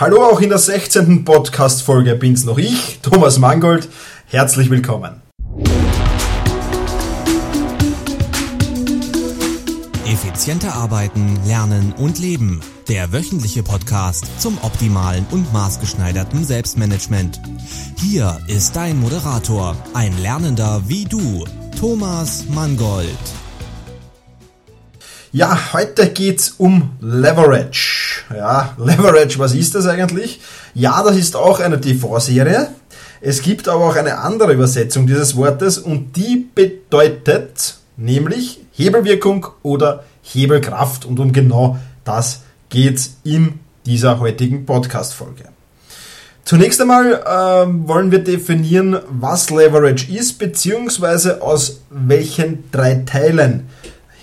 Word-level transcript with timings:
Hallo 0.00 0.24
auch 0.24 0.40
in 0.40 0.48
der 0.48 0.56
16. 0.56 1.26
Podcast-Folge 1.26 2.14
bin's 2.14 2.46
noch 2.46 2.56
ich, 2.56 3.00
Thomas 3.02 3.38
Mangold. 3.38 3.86
Herzlich 4.28 4.70
willkommen. 4.70 5.20
Effizienter 10.06 10.74
arbeiten, 10.74 11.38
lernen 11.46 11.92
und 11.98 12.18
leben. 12.18 12.62
Der 12.88 13.12
wöchentliche 13.12 13.62
Podcast 13.62 14.40
zum 14.40 14.56
optimalen 14.62 15.26
und 15.32 15.52
maßgeschneiderten 15.52 16.46
Selbstmanagement. 16.46 17.38
Hier 17.98 18.38
ist 18.46 18.76
dein 18.76 18.98
Moderator, 18.98 19.76
ein 19.92 20.16
Lernender 20.16 20.80
wie 20.86 21.04
du, 21.04 21.44
Thomas 21.78 22.46
Mangold. 22.48 23.18
Ja, 25.32 25.72
heute 25.72 26.08
geht's 26.08 26.56
um 26.58 26.90
Leverage. 27.00 28.24
Ja, 28.34 28.74
Leverage, 28.78 29.38
was 29.38 29.54
ist 29.54 29.76
das 29.76 29.86
eigentlich? 29.86 30.40
Ja, 30.74 31.04
das 31.04 31.16
ist 31.16 31.36
auch 31.36 31.60
eine 31.60 31.80
TV-Serie. 31.80 32.66
Es 33.20 33.40
gibt 33.40 33.68
aber 33.68 33.84
auch 33.84 33.94
eine 33.94 34.18
andere 34.18 34.52
Übersetzung 34.54 35.06
dieses 35.06 35.36
Wortes 35.36 35.78
und 35.78 36.16
die 36.16 36.48
bedeutet 36.52 37.76
nämlich 37.96 38.60
Hebelwirkung 38.72 39.46
oder 39.62 40.02
Hebelkraft 40.22 41.04
und 41.04 41.20
um 41.20 41.32
genau 41.32 41.78
das 42.04 42.40
geht's 42.68 43.18
in 43.22 43.60
dieser 43.86 44.18
heutigen 44.18 44.66
Podcast-Folge. 44.66 45.44
Zunächst 46.44 46.80
einmal 46.80 47.12
äh, 47.12 47.86
wollen 47.86 48.10
wir 48.10 48.24
definieren, 48.24 48.98
was 49.08 49.50
Leverage 49.50 50.12
ist, 50.12 50.40
beziehungsweise 50.40 51.40
aus 51.40 51.82
welchen 51.90 52.68
drei 52.72 53.04
Teilen 53.06 53.68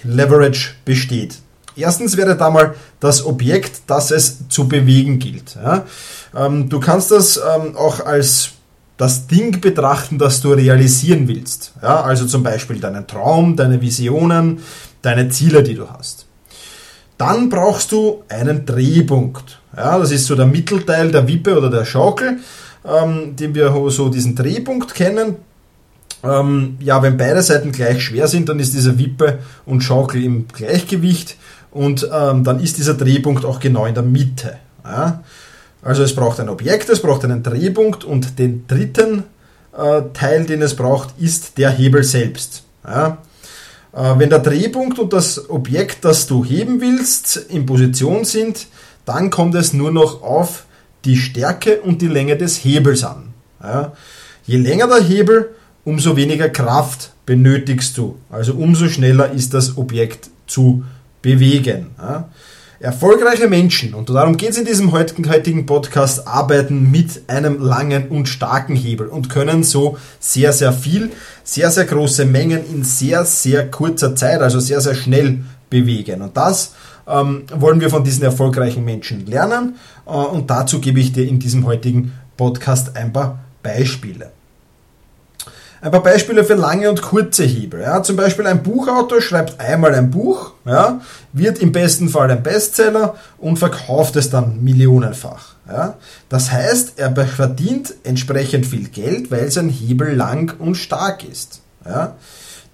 Leverage 0.03 0.75
besteht. 0.85 1.37
Erstens 1.77 2.17
wäre 2.17 2.35
da 2.35 2.49
mal 2.49 2.73
das 2.99 3.23
Objekt, 3.25 3.81
das 3.87 4.11
es 4.11 4.49
zu 4.49 4.67
bewegen 4.67 5.19
gilt. 5.19 5.55
Ja? 5.55 5.85
Ähm, 6.35 6.69
du 6.69 6.79
kannst 6.79 7.11
das 7.11 7.37
ähm, 7.37 7.75
auch 7.75 8.03
als 8.05 8.49
das 8.97 9.27
Ding 9.27 9.61
betrachten, 9.61 10.17
das 10.17 10.41
du 10.41 10.53
realisieren 10.53 11.27
willst. 11.27 11.73
Ja? 11.81 12.01
Also 12.01 12.25
zum 12.25 12.41
Beispiel 12.41 12.79
deinen 12.79 13.05
Traum, 13.05 13.55
deine 13.55 13.79
Visionen, 13.79 14.59
deine 15.03 15.29
Ziele, 15.29 15.61
die 15.61 15.75
du 15.75 15.87
hast. 15.87 16.25
Dann 17.19 17.49
brauchst 17.49 17.91
du 17.91 18.23
einen 18.27 18.65
Drehpunkt. 18.65 19.59
Ja? 19.75 19.99
Das 19.99 20.11
ist 20.11 20.25
so 20.25 20.35
der 20.35 20.47
Mittelteil 20.47 21.11
der 21.11 21.27
Wippe 21.27 21.55
oder 21.55 21.69
der 21.69 21.85
Schaukel, 21.85 22.39
ähm, 22.83 23.35
den 23.35 23.53
wir 23.53 23.71
so 23.89 24.09
diesen 24.09 24.35
Drehpunkt 24.35 24.95
kennen. 24.95 25.35
Ähm, 26.23 26.77
ja, 26.79 27.01
wenn 27.03 27.17
beide 27.17 27.41
Seiten 27.41 27.71
gleich 27.71 28.01
schwer 28.01 28.27
sind, 28.27 28.49
dann 28.49 28.59
ist 28.59 28.73
diese 28.73 28.97
Wippe 28.97 29.39
und 29.65 29.81
Schaukel 29.81 30.23
im 30.23 30.47
Gleichgewicht 30.47 31.37
und 31.71 32.09
ähm, 32.11 32.43
dann 32.43 32.59
ist 32.59 32.77
dieser 32.77 32.95
Drehpunkt 32.95 33.45
auch 33.45 33.59
genau 33.59 33.85
in 33.85 33.93
der 33.93 34.03
Mitte. 34.03 34.57
Ja? 34.83 35.23
Also 35.81 36.03
es 36.03 36.15
braucht 36.15 36.39
ein 36.39 36.49
Objekt, 36.49 36.89
es 36.89 37.01
braucht 37.01 37.23
einen 37.23 37.43
Drehpunkt 37.43 38.03
und 38.03 38.39
den 38.39 38.65
dritten 38.67 39.23
äh, 39.77 40.01
Teil, 40.13 40.45
den 40.45 40.61
es 40.61 40.75
braucht, 40.75 41.09
ist 41.19 41.57
der 41.57 41.69
Hebel 41.69 42.03
selbst. 42.03 42.63
Ja? 42.83 43.19
Äh, 43.93 44.17
wenn 44.17 44.29
der 44.29 44.39
Drehpunkt 44.39 44.97
und 44.97 45.13
das 45.13 45.49
Objekt, 45.49 46.03
das 46.03 46.25
du 46.25 46.43
heben 46.43 46.81
willst, 46.81 47.37
in 47.37 47.65
Position 47.65 48.25
sind, 48.25 48.67
dann 49.05 49.29
kommt 49.29 49.55
es 49.55 49.73
nur 49.73 49.91
noch 49.91 50.23
auf 50.23 50.65
die 51.05 51.15
Stärke 51.15 51.81
und 51.81 52.01
die 52.01 52.07
Länge 52.07 52.37
des 52.37 52.57
Hebels 52.57 53.03
an. 53.03 53.33
Ja? 53.61 53.93
Je 54.45 54.57
länger 54.57 54.87
der 54.87 55.03
Hebel, 55.03 55.55
umso 55.87 56.17
weniger 56.17 56.49
Kraft 56.49 57.13
benötigst 57.25 57.97
du. 57.97 58.17
Also 58.29 58.55
umso 58.55 58.89
schneller 58.89 59.31
ist 59.31 59.53
das 59.53 59.77
Objekt 59.77 60.29
zu 60.45 60.83
bewegen. 61.21 61.91
Erfolgreiche 62.81 63.47
Menschen, 63.47 63.93
und 63.93 64.09
darum 64.09 64.35
geht 64.35 64.49
es 64.49 64.57
in 64.57 64.65
diesem 64.65 64.91
heutigen 64.91 65.65
Podcast, 65.65 66.27
arbeiten 66.27 66.91
mit 66.91 67.21
einem 67.27 67.61
langen 67.61 68.09
und 68.09 68.27
starken 68.27 68.75
Hebel 68.75 69.07
und 69.07 69.29
können 69.29 69.63
so 69.63 69.97
sehr, 70.19 70.51
sehr 70.51 70.73
viel, 70.73 71.09
sehr, 71.45 71.71
sehr 71.71 71.85
große 71.85 72.25
Mengen 72.25 72.69
in 72.69 72.83
sehr, 72.83 73.23
sehr 73.23 73.71
kurzer 73.71 74.13
Zeit, 74.13 74.41
also 74.41 74.59
sehr, 74.59 74.81
sehr 74.81 74.93
schnell 74.93 75.39
bewegen. 75.69 76.21
Und 76.21 76.35
das 76.35 76.73
ähm, 77.07 77.43
wollen 77.55 77.79
wir 77.79 77.89
von 77.89 78.03
diesen 78.03 78.23
erfolgreichen 78.23 78.83
Menschen 78.83 79.25
lernen. 79.25 79.75
Äh, 80.05 80.09
und 80.09 80.49
dazu 80.49 80.81
gebe 80.81 80.99
ich 80.99 81.13
dir 81.13 81.25
in 81.25 81.39
diesem 81.39 81.65
heutigen 81.65 82.11
Podcast 82.35 82.97
ein 82.97 83.13
paar 83.13 83.39
Beispiele. 83.63 84.31
Ein 85.81 85.91
paar 85.91 86.03
Beispiele 86.03 86.43
für 86.43 86.55
lange 86.55 86.89
und 86.89 87.01
kurze 87.01 87.43
Hebel. 87.43 87.81
Ja, 87.81 88.01
zum 88.01 88.15
Beispiel 88.15 88.47
ein 88.47 88.63
Buchautor 88.63 89.21
schreibt 89.21 89.59
einmal 89.59 89.93
ein 89.93 90.09
Buch, 90.09 90.53
ja, 90.65 91.01
wird 91.33 91.59
im 91.59 91.71
besten 91.71 92.09
Fall 92.09 92.31
ein 92.31 92.41
Bestseller 92.41 93.15
und 93.37 93.59
verkauft 93.59 94.15
es 94.15 94.29
dann 94.29 94.63
millionenfach. 94.63 95.55
Ja. 95.67 95.95
Das 96.29 96.51
heißt, 96.51 96.93
er 96.97 97.13
verdient 97.15 97.93
entsprechend 98.03 98.65
viel 98.65 98.87
Geld, 98.89 99.29
weil 99.29 99.51
sein 99.51 99.69
Hebel 99.69 100.15
lang 100.15 100.55
und 100.59 100.75
stark 100.75 101.23
ist. 101.29 101.61
Ja. 101.85 102.15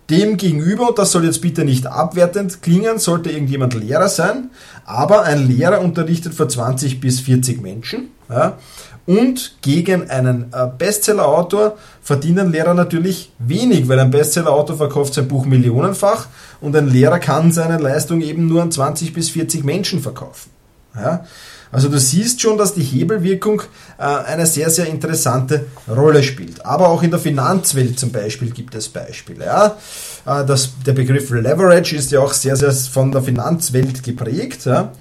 Dem 0.09 0.37
gegenüber, 0.37 0.89
und 0.89 0.99
das 0.99 1.11
soll 1.11 1.25
jetzt 1.25 1.41
bitte 1.41 1.63
nicht 1.63 1.87
abwertend 1.87 2.61
klingen, 2.61 2.99
sollte 2.99 3.31
irgendjemand 3.31 3.73
Lehrer 3.73 4.09
sein, 4.09 4.49
aber 4.85 5.23
ein 5.23 5.47
Lehrer 5.47 5.79
unterrichtet 5.81 6.33
vor 6.33 6.49
20 6.49 6.99
bis 6.99 7.21
40 7.21 7.61
Menschen. 7.61 8.09
Ja, 8.29 8.57
und 9.05 9.57
gegen 9.61 10.09
einen 10.09 10.53
äh, 10.53 10.67
Bestseller-Autor 10.77 11.77
verdienen 12.01 12.51
Lehrer 12.51 12.73
natürlich 12.73 13.31
wenig, 13.39 13.87
weil 13.87 13.99
ein 13.99 14.11
Bestseller-Autor 14.11 14.77
verkauft 14.77 15.13
sein 15.13 15.27
Buch 15.27 15.45
millionenfach 15.45 16.27
und 16.61 16.75
ein 16.75 16.87
Lehrer 16.87 17.19
kann 17.19 17.51
seine 17.51 17.77
Leistung 17.77 18.21
eben 18.21 18.47
nur 18.47 18.61
an 18.61 18.71
20 18.71 19.13
bis 19.13 19.29
40 19.29 19.63
Menschen 19.63 20.01
verkaufen. 20.01 20.49
Ja? 20.95 21.25
Also 21.73 21.89
du 21.89 21.99
siehst 21.99 22.39
schon, 22.39 22.57
dass 22.59 22.75
die 22.75 22.83
Hebelwirkung 22.83 23.63
äh, 23.97 24.03
eine 24.03 24.45
sehr, 24.45 24.69
sehr 24.69 24.85
interessante 24.85 25.65
Rolle 25.89 26.21
spielt. 26.21 26.63
Aber 26.65 26.89
auch 26.89 27.01
in 27.01 27.09
der 27.09 27.19
Finanzwelt 27.19 27.99
zum 27.99 28.11
Beispiel 28.11 28.51
gibt 28.51 28.75
es 28.75 28.89
Beispiele. 28.89 29.45
Ja? 29.45 29.77
Äh, 30.25 30.45
das, 30.45 30.69
der 30.85 30.93
Begriff 30.93 31.31
Leverage 31.31 31.95
ist 31.95 32.11
ja 32.11 32.19
auch 32.19 32.33
sehr, 32.33 32.55
sehr 32.55 32.71
von 32.71 33.11
der 33.11 33.23
Finanzwelt 33.23 34.03
geprägt. 34.03 34.65
Ja? 34.65 34.91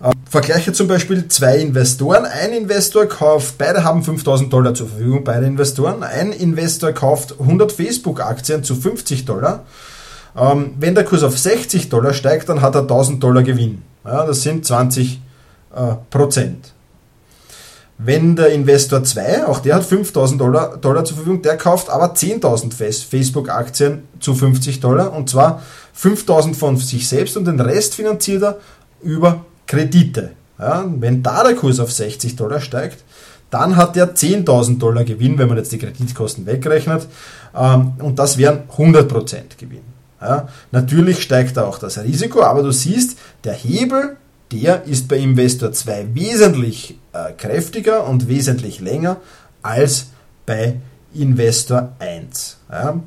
Äh, 0.00 0.10
vergleiche 0.30 0.72
zum 0.72 0.86
Beispiel 0.86 1.28
zwei 1.28 1.58
Investoren. 1.58 2.24
Ein 2.24 2.52
Investor 2.52 3.06
kauft, 3.06 3.58
beide 3.58 3.82
haben 3.84 4.02
5000 4.02 4.52
Dollar 4.52 4.74
zur 4.74 4.88
Verfügung, 4.88 5.24
beide 5.24 5.46
Investoren. 5.46 6.02
Ein 6.02 6.32
Investor 6.32 6.92
kauft 6.92 7.40
100 7.40 7.72
Facebook-Aktien 7.72 8.62
zu 8.62 8.76
50 8.76 9.24
Dollar. 9.24 9.64
Ähm, 10.36 10.74
wenn 10.78 10.94
der 10.94 11.04
Kurs 11.04 11.22
auf 11.22 11.36
60 11.36 11.88
Dollar 11.88 12.12
steigt, 12.12 12.48
dann 12.48 12.60
hat 12.60 12.74
er 12.74 12.82
1000 12.82 13.22
Dollar 13.22 13.42
Gewinn. 13.42 13.82
Das 14.04 14.42
sind 14.42 14.64
20 14.64 15.20
äh, 15.74 15.94
Prozent. 16.10 16.72
Wenn 18.00 18.36
der 18.36 18.50
Investor 18.50 19.02
2, 19.02 19.46
auch 19.46 19.58
der 19.58 19.74
hat 19.74 19.84
5000 19.84 20.40
Dollar, 20.40 20.76
Dollar 20.76 21.04
zur 21.04 21.16
Verfügung, 21.16 21.42
der 21.42 21.56
kauft 21.56 21.90
aber 21.90 22.14
10.000 22.14 22.72
Facebook-Aktien 23.10 24.04
zu 24.20 24.36
50 24.36 24.78
Dollar 24.78 25.12
und 25.12 25.28
zwar 25.28 25.60
5000 25.94 26.56
von 26.56 26.76
sich 26.76 27.08
selbst 27.08 27.36
und 27.36 27.44
den 27.46 27.58
Rest 27.58 27.96
finanziert 27.96 28.44
er 28.44 28.58
über 29.02 29.44
Kredite. 29.68 30.32
Ja, 30.58 30.84
wenn 30.98 31.22
da 31.22 31.44
der 31.44 31.54
Kurs 31.54 31.78
auf 31.78 31.92
60 31.92 32.34
Dollar 32.34 32.60
steigt, 32.60 33.04
dann 33.50 33.76
hat 33.76 33.96
er 33.96 34.14
10.000 34.14 34.78
Dollar 34.78 35.04
Gewinn, 35.04 35.38
wenn 35.38 35.48
man 35.48 35.56
jetzt 35.56 35.70
die 35.70 35.78
Kreditkosten 35.78 36.46
wegrechnet. 36.46 37.06
Ähm, 37.56 37.92
und 38.00 38.18
das 38.18 38.38
wären 38.38 38.64
100% 38.76 39.56
Gewinn. 39.56 39.82
Ja, 40.20 40.48
natürlich 40.72 41.22
steigt 41.22 41.56
da 41.56 41.64
auch 41.64 41.78
das 41.78 42.02
Risiko, 42.02 42.42
aber 42.42 42.64
du 42.64 42.72
siehst, 42.72 43.18
der 43.44 43.52
Hebel, 43.52 44.16
der 44.50 44.84
ist 44.84 45.06
bei 45.06 45.18
Investor 45.18 45.70
2 45.70 46.08
wesentlich 46.14 46.98
äh, 47.12 47.32
kräftiger 47.32 48.04
und 48.06 48.28
wesentlich 48.28 48.80
länger 48.80 49.18
als 49.62 50.08
bei 50.44 50.80
Investor 51.14 51.92
1. 52.00 52.56
Ja. 52.70 53.00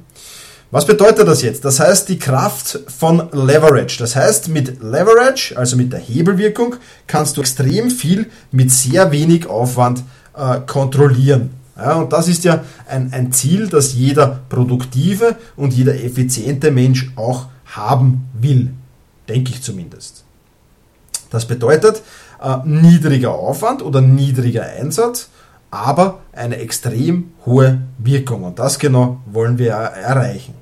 Was 0.72 0.86
bedeutet 0.86 1.28
das 1.28 1.42
jetzt? 1.42 1.66
Das 1.66 1.82
heißt 1.82 2.08
die 2.08 2.18
Kraft 2.18 2.80
von 2.88 3.28
Leverage. 3.34 3.98
Das 4.00 4.16
heißt, 4.16 4.48
mit 4.48 4.82
Leverage, 4.82 5.58
also 5.58 5.76
mit 5.76 5.92
der 5.92 6.00
Hebelwirkung, 6.00 6.78
kannst 7.08 7.36
du 7.36 7.42
extrem 7.42 7.92
viel 7.92 8.28
mit 8.54 8.72
sehr 8.72 9.12
wenig 9.12 9.48
Aufwand 9.48 10.02
äh, 10.34 10.62
kontrollieren. 10.62 11.50
Ja, 11.76 11.96
und 11.96 12.14
das 12.14 12.30
ist 12.30 12.46
ja 12.46 12.64
ein, 12.88 13.12
ein 13.12 13.34
Ziel, 13.34 13.68
das 13.68 13.94
jeder 13.96 14.40
produktive 14.48 15.36
und 15.58 15.74
jeder 15.74 16.02
effiziente 16.02 16.72
Mensch 16.72 17.12
auch 17.18 17.48
haben 17.66 18.30
will. 18.34 18.72
Denke 19.28 19.52
ich 19.52 19.62
zumindest. 19.62 20.24
Das 21.32 21.46
bedeutet 21.46 22.02
äh, 22.42 22.58
niedriger 22.64 23.34
Aufwand 23.34 23.82
oder 23.82 24.00
niedriger 24.00 24.64
Einsatz, 24.64 25.28
aber 25.72 26.20
eine 26.34 26.58
extrem 26.58 27.32
hohe 27.46 27.82
Wirkung. 27.98 28.44
Und 28.44 28.60
das 28.60 28.78
genau 28.78 29.22
wollen 29.26 29.58
wir 29.58 29.72
erreichen. 29.72 30.54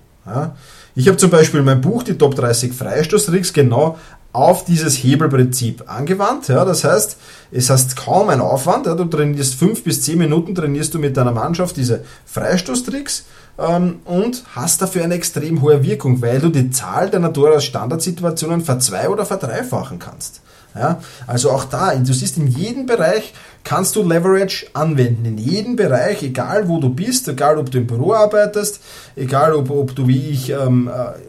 Ich 0.95 1.07
habe 1.07 1.17
zum 1.17 1.31
Beispiel 1.31 1.63
mein 1.63 1.81
Buch, 1.81 2.03
die 2.03 2.17
Top 2.17 2.35
30 2.35 2.73
Freistoßtricks, 2.73 3.51
genau 3.53 3.97
auf 4.31 4.63
dieses 4.63 4.95
Hebelprinzip 4.95 5.83
angewandt. 5.87 6.49
Ja, 6.49 6.63
das 6.63 6.83
heißt, 6.83 7.17
es 7.51 7.69
hast 7.71 7.95
kaum 7.95 8.29
einen 8.29 8.41
Aufwand. 8.41 8.85
Ja, 8.85 8.93
du 8.93 9.05
trainierst 9.05 9.55
fünf 9.55 9.83
bis 9.83 10.03
zehn 10.03 10.19
Minuten, 10.19 10.53
trainierst 10.53 10.93
du 10.93 10.99
mit 10.99 11.17
deiner 11.17 11.31
Mannschaft 11.31 11.77
diese 11.77 12.03
Freistoßtricks 12.25 13.25
ähm, 13.57 14.01
und 14.05 14.43
hast 14.55 14.81
dafür 14.83 15.03
eine 15.03 15.15
extrem 15.15 15.61
hohe 15.61 15.81
Wirkung, 15.83 16.21
weil 16.21 16.39
du 16.39 16.49
die 16.49 16.69
Zahl 16.69 17.09
deiner 17.09 17.29
Dora-Standardsituationen 17.29 18.61
verzwei- 18.61 19.09
oder 19.09 19.25
verdreifachen 19.25 19.97
kannst. 19.97 20.41
Ja, 20.75 20.99
also 21.25 21.49
auch 21.49 21.65
da, 21.65 21.95
du 21.95 22.13
siehst, 22.13 22.37
in 22.37 22.47
jedem 22.47 22.85
Bereich 22.85 23.33
kannst 23.63 23.95
du 23.95 24.07
Leverage 24.07 24.67
anwenden 24.73 25.25
in 25.25 25.37
jedem 25.37 25.75
Bereich, 25.75 26.23
egal 26.23 26.67
wo 26.67 26.79
du 26.79 26.89
bist, 26.89 27.27
egal 27.27 27.57
ob 27.57 27.71
du 27.71 27.77
im 27.79 27.87
Büro 27.87 28.13
arbeitest, 28.13 28.81
egal 29.15 29.53
ob, 29.53 29.69
ob 29.69 29.95
du 29.95 30.07
wie 30.07 30.29
ich 30.29 30.49
ähm, 30.49 30.87
äh, 30.87 31.19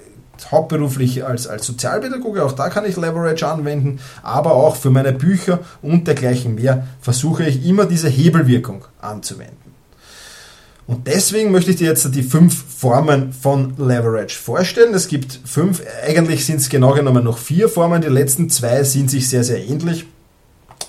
hauptberuflich 0.50 1.24
als, 1.24 1.46
als 1.46 1.66
Sozialpädagoge, 1.66 2.44
auch 2.44 2.52
da 2.52 2.68
kann 2.68 2.84
ich 2.84 2.96
Leverage 2.96 3.46
anwenden, 3.46 4.00
aber 4.22 4.52
auch 4.52 4.76
für 4.76 4.90
meine 4.90 5.12
Bücher 5.12 5.60
und 5.82 6.06
dergleichen 6.06 6.54
mehr 6.54 6.86
versuche 7.00 7.44
ich 7.44 7.66
immer 7.66 7.86
diese 7.86 8.08
Hebelwirkung 8.08 8.84
anzuwenden. 9.00 9.70
Und 10.86 11.06
deswegen 11.06 11.52
möchte 11.52 11.70
ich 11.70 11.76
dir 11.76 11.86
jetzt 11.86 12.12
die 12.16 12.24
fünf 12.24 12.64
Formen 12.78 13.32
von 13.32 13.74
Leverage 13.76 14.36
vorstellen. 14.36 14.92
Es 14.92 15.06
gibt 15.06 15.38
fünf, 15.44 15.82
eigentlich 16.04 16.44
sind 16.44 16.56
es 16.56 16.68
genau 16.68 16.94
genommen 16.94 17.22
noch 17.22 17.38
vier 17.38 17.68
Formen. 17.68 18.02
Die 18.02 18.08
letzten 18.08 18.50
zwei 18.50 18.82
sind 18.82 19.08
sich 19.08 19.28
sehr, 19.28 19.44
sehr 19.44 19.64
ähnlich. 19.64 20.06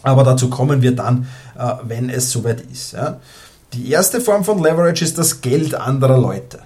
Aber 0.03 0.23
dazu 0.23 0.49
kommen 0.49 0.81
wir 0.81 0.95
dann, 0.95 1.27
äh, 1.57 1.73
wenn 1.83 2.09
es 2.09 2.31
soweit 2.31 2.61
ist. 2.71 2.95
Die 3.73 3.91
erste 3.91 4.19
Form 4.19 4.43
von 4.43 4.61
Leverage 4.61 5.03
ist 5.03 5.17
das 5.17 5.41
Geld 5.41 5.75
anderer 5.75 6.17
Leute. 6.17 6.59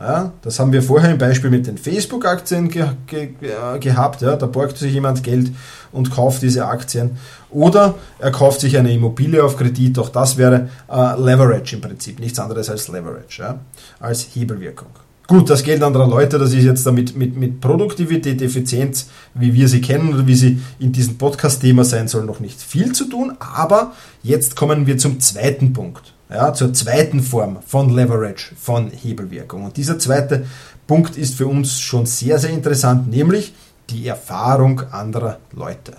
Ja, 0.00 0.32
das 0.40 0.58
haben 0.58 0.72
wir 0.72 0.82
vorher 0.82 1.10
im 1.10 1.18
Beispiel 1.18 1.50
mit 1.50 1.66
den 1.66 1.76
Facebook-Aktien 1.76 2.70
ge 2.70 2.86
ge 3.06 3.34
äh, 3.42 3.78
gehabt. 3.78 4.22
Ja, 4.22 4.34
da 4.34 4.46
borgt 4.46 4.78
sich 4.78 4.94
jemand 4.94 5.22
Geld 5.22 5.52
und 5.92 6.10
kauft 6.10 6.40
diese 6.40 6.64
Aktien. 6.64 7.18
Oder 7.50 7.96
er 8.18 8.30
kauft 8.30 8.60
sich 8.60 8.78
eine 8.78 8.92
Immobilie 8.92 9.44
auf 9.44 9.58
Kredit. 9.58 9.98
Auch 9.98 10.08
das 10.08 10.38
wäre 10.38 10.70
äh, 10.90 11.20
Leverage 11.20 11.76
im 11.76 11.82
Prinzip. 11.82 12.18
Nichts 12.18 12.38
anderes 12.38 12.70
als 12.70 12.88
Leverage, 12.88 13.42
ja, 13.42 13.58
als 14.00 14.26
Hebelwirkung. 14.34 14.88
Gut, 15.30 15.48
das 15.48 15.62
Geld 15.62 15.80
anderer 15.84 16.08
Leute, 16.08 16.40
das 16.40 16.52
ist 16.52 16.64
jetzt 16.64 16.84
damit 16.84 17.16
mit, 17.16 17.36
mit 17.36 17.60
Produktivität, 17.60 18.42
Effizienz, 18.42 19.06
wie 19.32 19.54
wir 19.54 19.68
sie 19.68 19.80
kennen 19.80 20.12
oder 20.12 20.26
wie 20.26 20.34
sie 20.34 20.60
in 20.80 20.90
diesem 20.90 21.18
Podcast-Thema 21.18 21.84
sein 21.84 22.08
soll, 22.08 22.24
noch 22.24 22.40
nicht 22.40 22.60
viel 22.60 22.90
zu 22.90 23.04
tun. 23.04 23.36
Aber 23.38 23.92
jetzt 24.24 24.56
kommen 24.56 24.88
wir 24.88 24.98
zum 24.98 25.20
zweiten 25.20 25.72
Punkt 25.72 26.14
ja, 26.30 26.52
zur 26.52 26.72
zweiten 26.72 27.22
Form 27.22 27.58
von 27.64 27.94
Leverage, 27.94 28.56
von 28.56 28.90
Hebelwirkung. 28.90 29.62
Und 29.62 29.76
dieser 29.76 30.00
zweite 30.00 30.46
Punkt 30.88 31.16
ist 31.16 31.36
für 31.36 31.46
uns 31.46 31.78
schon 31.78 32.06
sehr, 32.06 32.40
sehr 32.40 32.50
interessant, 32.50 33.08
nämlich 33.08 33.54
die 33.88 34.08
Erfahrung 34.08 34.82
anderer 34.90 35.38
Leute. 35.52 35.92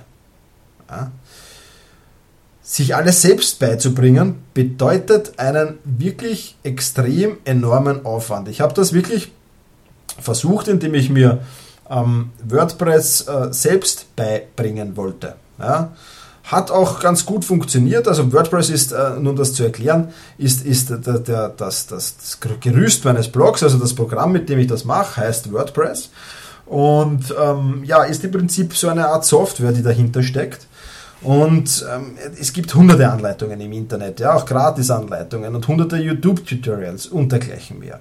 Ja. 0.89 1.10
Sich 2.63 2.96
alles 2.96 3.22
selbst 3.22 3.60
beizubringen, 3.60 4.44
bedeutet 4.54 5.40
einen 5.40 5.80
wirklich 5.84 6.56
extrem 6.63 7.38
enormen 7.44 8.06
Aufwand. 8.06 8.48
Ich 8.48 8.62
habe 8.62 8.74
das 8.74 8.94
wirklich 8.94 9.31
versucht, 10.19 10.68
indem 10.68 10.94
ich 10.94 11.10
mir 11.10 11.40
ähm, 11.90 12.31
WordPress 12.48 13.28
äh, 13.28 13.48
selbst 13.52 14.16
beibringen 14.16 14.96
wollte. 14.96 15.36
Ja. 15.60 15.92
Hat 16.44 16.72
auch 16.72 17.00
ganz 17.00 17.25
gut 17.25 17.46
funktioniert. 17.46 18.08
Also 18.08 18.31
WordPress 18.31 18.69
ist, 18.69 18.92
äh, 18.92 19.12
nun 19.19 19.36
das 19.36 19.54
zu 19.54 19.63
erklären, 19.63 20.10
ist, 20.38 20.66
ist 20.66 20.90
der, 20.90 21.19
der, 21.19 21.50
das, 21.50 21.88
das, 21.88 22.18
das 22.18 22.40
Gerüst 22.60 23.06
meines 23.06 23.28
Blogs, 23.28 23.63
also 23.63 23.78
das 23.78 23.94
Programm, 23.94 24.31
mit 24.31 24.50
dem 24.50 24.60
ich 24.60 24.68
das 24.68 24.86
mache, 24.86 25.22
heißt 25.22 25.52
WordPress. 25.52 26.10
Und 26.66 27.36
ähm, 27.40 27.84
ja, 27.86 28.04
ist 28.04 28.24
im 28.24 28.31
Prinzip 28.31 28.75
so 28.75 28.88
eine 28.88 29.10
Art 29.10 29.25
Software, 29.25 29.72
die 29.72 29.84
dahinter 29.84 30.24
steckt. 30.24 30.68
Und 31.23 31.85
ähm, 31.94 32.18
es 32.39 32.51
gibt 32.51 32.73
hunderte 32.73 33.09
Anleitungen 33.09 33.62
im 33.62 33.71
Internet, 33.73 34.19
ja, 34.19 34.33
auch 34.33 34.45
Gratis-Anleitungen 34.45 35.53
und 35.53 35.68
hunderte 35.68 35.97
YouTube-Tutorials 35.97 37.07
und 37.07 37.31
dergleichen 37.31 37.79
mehr. 37.79 38.00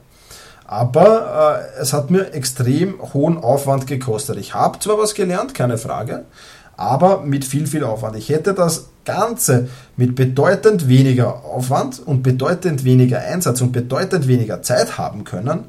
Aber 0.66 1.64
äh, 1.76 1.80
es 1.82 1.92
hat 1.92 2.10
mir 2.10 2.32
extrem 2.32 2.94
hohen 3.12 3.36
Aufwand 3.36 3.86
gekostet. 3.86 4.38
Ich 4.38 4.54
habe 4.54 4.78
zwar 4.78 4.98
was 4.98 5.14
gelernt, 5.14 5.52
keine 5.52 5.76
Frage, 5.76 6.24
aber 6.76 7.20
mit 7.20 7.44
viel, 7.44 7.66
viel 7.66 7.84
Aufwand. 7.84 8.16
Ich 8.16 8.30
hätte 8.30 8.54
das 8.54 8.88
Ganze 9.04 9.68
mit 9.96 10.14
bedeutend 10.14 10.88
weniger 10.88 11.44
Aufwand 11.44 12.00
und 12.00 12.22
bedeutend 12.22 12.84
weniger 12.84 13.18
Einsatz 13.18 13.60
und 13.60 13.72
bedeutend 13.72 14.28
weniger 14.28 14.62
Zeit 14.62 14.96
haben 14.96 15.24
können, 15.24 15.64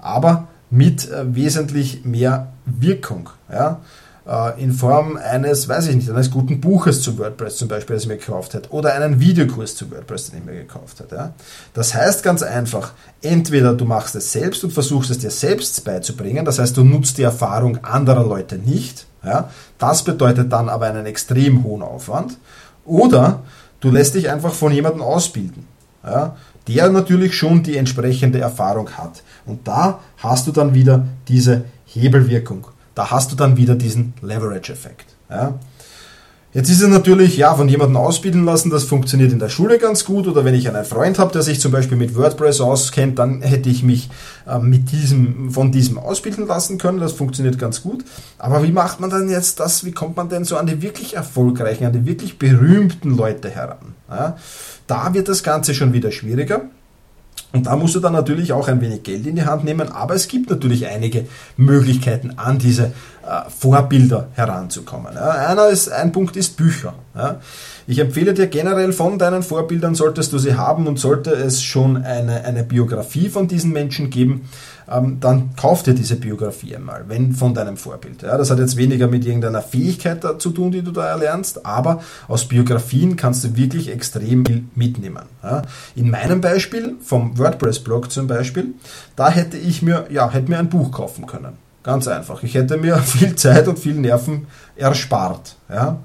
aber 0.00 0.48
mit 0.70 1.10
äh, 1.10 1.34
wesentlich 1.34 2.04
mehr 2.04 2.52
Wirkung. 2.64 3.30
Ja? 3.50 3.80
Äh, 4.26 4.62
in 4.62 4.72
Form 4.72 5.16
eines, 5.16 5.68
weiß 5.68 5.88
ich 5.88 5.96
nicht, 5.96 6.10
eines 6.10 6.30
guten 6.30 6.60
Buches 6.60 7.02
zu 7.02 7.18
WordPress 7.18 7.56
zum 7.56 7.68
Beispiel, 7.68 7.96
das 7.96 8.04
ich 8.04 8.08
mir 8.08 8.18
gekauft 8.18 8.54
hätte, 8.54 8.70
oder 8.70 8.94
einen 8.94 9.18
Videokurs 9.18 9.74
zu 9.74 9.90
WordPress, 9.90 10.30
den 10.30 10.40
ich 10.40 10.44
mir 10.44 10.54
gekauft 10.54 11.00
hätte. 11.00 11.14
Ja? 11.16 11.34
Das 11.74 11.94
heißt 11.94 12.22
ganz 12.22 12.42
einfach, 12.42 12.92
entweder 13.20 13.74
du 13.74 13.84
machst 13.84 14.14
es 14.14 14.30
selbst 14.30 14.62
und 14.62 14.72
versuchst 14.72 15.10
es 15.10 15.18
dir 15.18 15.30
selbst 15.30 15.84
beizubringen, 15.84 16.44
das 16.44 16.58
heißt, 16.58 16.76
du 16.76 16.84
nutzt 16.84 17.18
die 17.18 17.22
Erfahrung 17.22 17.84
anderer 17.84 18.24
Leute 18.24 18.58
nicht, 18.58 19.06
ja? 19.24 19.50
Das 19.78 20.02
bedeutet 20.02 20.52
dann 20.52 20.68
aber 20.68 20.86
einen 20.86 21.06
extrem 21.06 21.64
hohen 21.64 21.82
Aufwand. 21.82 22.38
Oder 22.84 23.42
du 23.80 23.90
lässt 23.90 24.14
dich 24.14 24.30
einfach 24.30 24.52
von 24.52 24.72
jemandem 24.72 25.02
ausbilden, 25.02 25.66
ja? 26.04 26.36
der 26.68 26.90
natürlich 26.90 27.34
schon 27.34 27.62
die 27.62 27.76
entsprechende 27.76 28.40
Erfahrung 28.40 28.90
hat. 28.90 29.22
Und 29.46 29.66
da 29.66 30.00
hast 30.18 30.46
du 30.46 30.52
dann 30.52 30.74
wieder 30.74 31.06
diese 31.28 31.64
Hebelwirkung. 31.86 32.66
Da 32.94 33.10
hast 33.10 33.32
du 33.32 33.36
dann 33.36 33.56
wieder 33.56 33.74
diesen 33.74 34.14
Leverage-Effekt. 34.22 35.06
Ja? 35.30 35.58
Jetzt 36.54 36.68
ist 36.68 36.82
es 36.82 36.88
natürlich, 36.88 37.38
ja, 37.38 37.54
von 37.54 37.66
jemandem 37.66 37.96
ausbilden 37.96 38.44
lassen, 38.44 38.68
das 38.68 38.84
funktioniert 38.84 39.32
in 39.32 39.38
der 39.38 39.48
Schule 39.48 39.78
ganz 39.78 40.04
gut. 40.04 40.26
Oder 40.26 40.44
wenn 40.44 40.54
ich 40.54 40.68
einen 40.68 40.84
Freund 40.84 41.18
habe, 41.18 41.32
der 41.32 41.40
sich 41.40 41.60
zum 41.60 41.72
Beispiel 41.72 41.96
mit 41.96 42.14
WordPress 42.14 42.60
auskennt, 42.60 43.18
dann 43.18 43.40
hätte 43.40 43.70
ich 43.70 43.82
mich 43.82 44.10
äh, 44.46 44.58
mit 44.58 44.92
diesem, 44.92 45.50
von 45.50 45.72
diesem 45.72 45.96
ausbilden 45.96 46.46
lassen 46.46 46.76
können. 46.76 47.00
Das 47.00 47.12
funktioniert 47.12 47.58
ganz 47.58 47.82
gut. 47.82 48.04
Aber 48.36 48.62
wie 48.62 48.70
macht 48.70 49.00
man 49.00 49.08
dann 49.08 49.30
jetzt 49.30 49.60
das? 49.60 49.86
Wie 49.86 49.92
kommt 49.92 50.18
man 50.18 50.28
denn 50.28 50.44
so 50.44 50.58
an 50.58 50.66
die 50.66 50.82
wirklich 50.82 51.16
erfolgreichen, 51.16 51.86
an 51.86 51.94
die 51.94 52.04
wirklich 52.04 52.38
berühmten 52.38 53.16
Leute 53.16 53.48
heran? 53.48 53.94
Ja? 54.10 54.36
Da 54.86 55.14
wird 55.14 55.28
das 55.28 55.42
Ganze 55.42 55.72
schon 55.72 55.94
wieder 55.94 56.12
schwieriger. 56.12 56.66
Und 57.52 57.66
da 57.66 57.76
musst 57.76 57.94
du 57.94 58.00
dann 58.00 58.14
natürlich 58.14 58.52
auch 58.52 58.68
ein 58.68 58.80
wenig 58.80 59.02
Geld 59.02 59.26
in 59.26 59.36
die 59.36 59.44
Hand 59.44 59.64
nehmen, 59.64 59.92
aber 59.92 60.14
es 60.14 60.26
gibt 60.26 60.48
natürlich 60.48 60.86
einige 60.86 61.26
Möglichkeiten, 61.58 62.32
an 62.36 62.58
diese 62.58 62.84
äh, 62.84 63.50
Vorbilder 63.56 64.28
heranzukommen. 64.32 65.12
Ja, 65.14 65.30
einer 65.30 65.68
ist, 65.68 65.92
ein 65.92 66.12
Punkt 66.12 66.36
ist 66.36 66.56
Bücher. 66.56 66.94
Ja. 67.14 67.40
Ich 67.86 67.98
empfehle 67.98 68.32
dir 68.32 68.46
generell 68.46 68.92
von 68.92 69.18
deinen 69.18 69.42
Vorbildern, 69.42 69.94
solltest 69.94 70.32
du 70.32 70.38
sie 70.38 70.54
haben 70.54 70.86
und 70.86 70.98
sollte 70.98 71.30
es 71.30 71.62
schon 71.62 72.02
eine, 72.04 72.44
eine 72.44 72.64
Biografie 72.64 73.28
von 73.28 73.48
diesen 73.48 73.72
Menschen 73.72 74.08
geben, 74.08 74.48
ähm, 74.90 75.18
dann 75.20 75.50
kauf 75.56 75.82
dir 75.82 75.94
diese 75.94 76.16
Biografie 76.16 76.76
einmal, 76.76 77.04
wenn 77.08 77.32
von 77.32 77.54
deinem 77.54 77.76
Vorbild. 77.76 78.22
Ja, 78.22 78.36
das 78.36 78.50
hat 78.50 78.58
jetzt 78.58 78.76
weniger 78.76 79.08
mit 79.08 79.24
irgendeiner 79.24 79.62
Fähigkeit 79.62 80.24
zu 80.40 80.50
tun, 80.50 80.72
die 80.72 80.82
du 80.82 80.90
da 80.90 81.06
erlernst, 81.06 81.64
aber 81.66 82.02
aus 82.28 82.46
Biografien 82.46 83.16
kannst 83.16 83.44
du 83.44 83.56
wirklich 83.56 83.90
extrem 83.90 84.44
viel 84.44 84.64
mitnehmen. 84.74 85.24
Ja. 85.42 85.62
In 85.94 86.10
meinem 86.10 86.40
Beispiel, 86.40 86.96
vom 87.02 87.38
WordPress-Blog 87.38 88.10
zum 88.10 88.26
Beispiel, 88.26 88.74
da 89.16 89.30
hätte 89.30 89.56
ich 89.56 89.82
mir, 89.82 90.06
ja, 90.10 90.30
hätte 90.30 90.50
mir 90.50 90.58
ein 90.58 90.68
Buch 90.68 90.90
kaufen 90.92 91.26
können. 91.26 91.58
Ganz 91.82 92.06
einfach. 92.06 92.42
Ich 92.42 92.54
hätte 92.54 92.76
mir 92.76 92.96
viel 92.98 93.34
Zeit 93.36 93.68
und 93.68 93.78
viel 93.78 93.94
Nerven 93.94 94.46
erspart. 94.76 95.56
Ja. 95.68 95.98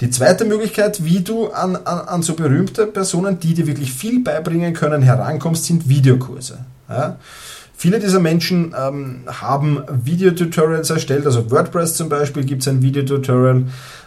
Die 0.00 0.10
zweite 0.10 0.44
Möglichkeit, 0.44 1.04
wie 1.04 1.20
du 1.20 1.50
an, 1.50 1.76
an, 1.76 2.00
an 2.00 2.22
so 2.22 2.34
berühmte 2.34 2.86
Personen, 2.86 3.38
die 3.38 3.54
dir 3.54 3.66
wirklich 3.66 3.92
viel 3.92 4.22
beibringen 4.22 4.74
können, 4.74 5.02
herankommst, 5.02 5.64
sind 5.64 5.88
Videokurse. 5.88 6.58
Ja? 6.88 7.16
Viele 7.76 7.98
dieser 7.98 8.20
Menschen 8.20 8.72
ähm, 8.78 9.22
haben 9.26 9.82
Videotutorials 10.04 10.90
erstellt, 10.90 11.26
also 11.26 11.50
WordPress 11.50 11.96
zum 11.96 12.08
Beispiel 12.08 12.44
gibt 12.44 12.62
es 12.62 12.68
ein 12.68 12.82
Videotutorial. 12.82 13.64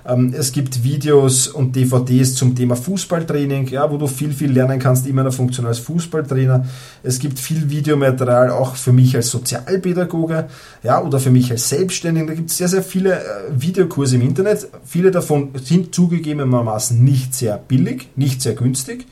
Ähm, 0.08 0.34
es 0.36 0.54
gibt 0.54 0.84
Videos 0.84 1.48
und 1.48 1.76
DVDs 1.76 2.36
zum 2.36 2.56
Thema 2.56 2.78
Fußballtraining, 2.78 3.68
ja, 3.68 3.92
wo 3.92 3.98
du 3.98 4.08
viel, 4.08 4.32
viel 4.32 4.52
lernen 4.52 4.80
kannst, 4.80 5.06
immer 5.06 5.22
eine 5.22 5.34
Funktion 5.34 5.66
als 5.66 5.80
Fußballtrainer. 5.80 6.66
Es 7.04 7.20
gibt 7.20 7.40
viel 7.40 7.70
Videomaterial 7.70 8.52
auch 8.52 8.78
für 8.78 8.94
mich 8.94 9.16
als 9.16 9.30
Sozialpädagoge 9.30 10.48
ja, 10.82 11.02
oder 11.02 11.20
für 11.20 11.30
mich 11.30 11.52
als 11.52 11.68
Selbstständiger. 11.68 12.28
Da 12.28 12.34
gibt 12.36 12.50
es 12.50 12.58
sehr, 12.58 12.70
sehr 12.70 12.84
viele 12.84 13.20
äh, 13.20 13.24
Videokurse 13.50 14.16
im 14.16 14.22
Internet. 14.22 14.70
Viele 14.86 15.12
davon 15.12 15.50
sind 15.62 15.94
zugegebenermaßen 15.94 17.04
nicht 17.04 17.36
sehr 17.36 17.58
billig, 17.58 18.08
nicht 18.16 18.42
sehr 18.42 18.54
günstig. 18.54 19.06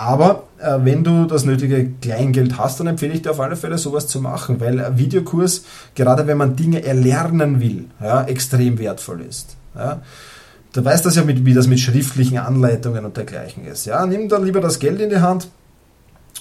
Aber 0.00 0.44
äh, 0.56 0.78
wenn 0.82 1.04
du 1.04 1.26
das 1.26 1.44
nötige 1.44 1.90
Kleingeld 2.00 2.56
hast, 2.56 2.80
dann 2.80 2.86
empfehle 2.86 3.12
ich 3.12 3.20
dir 3.20 3.32
auf 3.32 3.40
alle 3.40 3.54
Fälle 3.54 3.76
sowas 3.76 4.06
zu 4.06 4.22
machen, 4.22 4.58
weil 4.58 4.82
ein 4.82 4.96
Videokurs, 4.96 5.64
gerade 5.94 6.26
wenn 6.26 6.38
man 6.38 6.56
Dinge 6.56 6.82
erlernen 6.82 7.60
will, 7.60 7.84
ja, 8.00 8.24
extrem 8.24 8.78
wertvoll 8.78 9.20
ist. 9.20 9.56
Ja. 9.74 10.00
Du 10.72 10.82
weißt 10.82 11.04
das 11.04 11.16
ja, 11.16 11.24
mit, 11.24 11.44
wie 11.44 11.52
das 11.52 11.66
mit 11.66 11.80
schriftlichen 11.80 12.38
Anleitungen 12.38 13.04
und 13.04 13.18
dergleichen 13.18 13.66
ist. 13.66 13.84
Ja. 13.84 14.06
Nimm 14.06 14.30
dann 14.30 14.42
lieber 14.42 14.62
das 14.62 14.78
Geld 14.78 15.02
in 15.02 15.10
die 15.10 15.20
Hand 15.20 15.48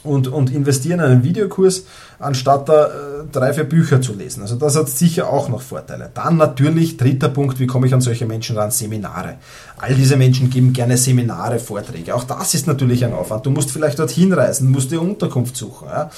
und, 0.04 0.28
und 0.28 0.52
investieren 0.52 1.00
in 1.00 1.06
einen 1.06 1.24
Videokurs, 1.24 1.84
anstatt 2.20 2.70
da 2.70 2.86
äh, 2.86 2.90
drei, 3.32 3.54
vier 3.54 3.64
Bücher 3.64 4.02
zu 4.02 4.14
lesen. 4.14 4.42
Also 4.42 4.56
das 4.56 4.76
hat 4.76 4.90
sicher 4.90 5.30
auch 5.30 5.50
noch 5.50 5.62
Vorteile. 5.62 6.10
Dann 6.14 6.38
natürlich, 6.38 6.98
dritter 6.98 7.30
Punkt, 7.30 7.60
wie 7.60 7.68
komme 7.68 7.88
ich 7.88 7.94
an 7.94 8.02
solche 8.02 8.26
Menschen 8.26 8.58
ran? 8.58 8.72
Seminare. 8.72 9.36
All 9.78 9.94
diese 9.96 10.18
Menschen 10.18 10.50
geben 10.50 10.74
gerne 10.74 10.98
Seminare, 10.98 11.60
Vorträge. 11.60 12.14
Auch 12.16 12.24
das 12.24 12.54
ist 12.54 12.68
natürlich 12.68 13.06
ein 13.06 13.14
Aufwand. 13.14 13.46
Du 13.46 13.52
musst 13.52 13.72
vielleicht 13.72 14.00
dorthin 14.00 14.34
reisen, 14.34 14.72
musst 14.72 14.92
dir 14.92 15.02
Unterkunft 15.02 15.56
suchen. 15.56 15.88
Ja? 15.88 16.10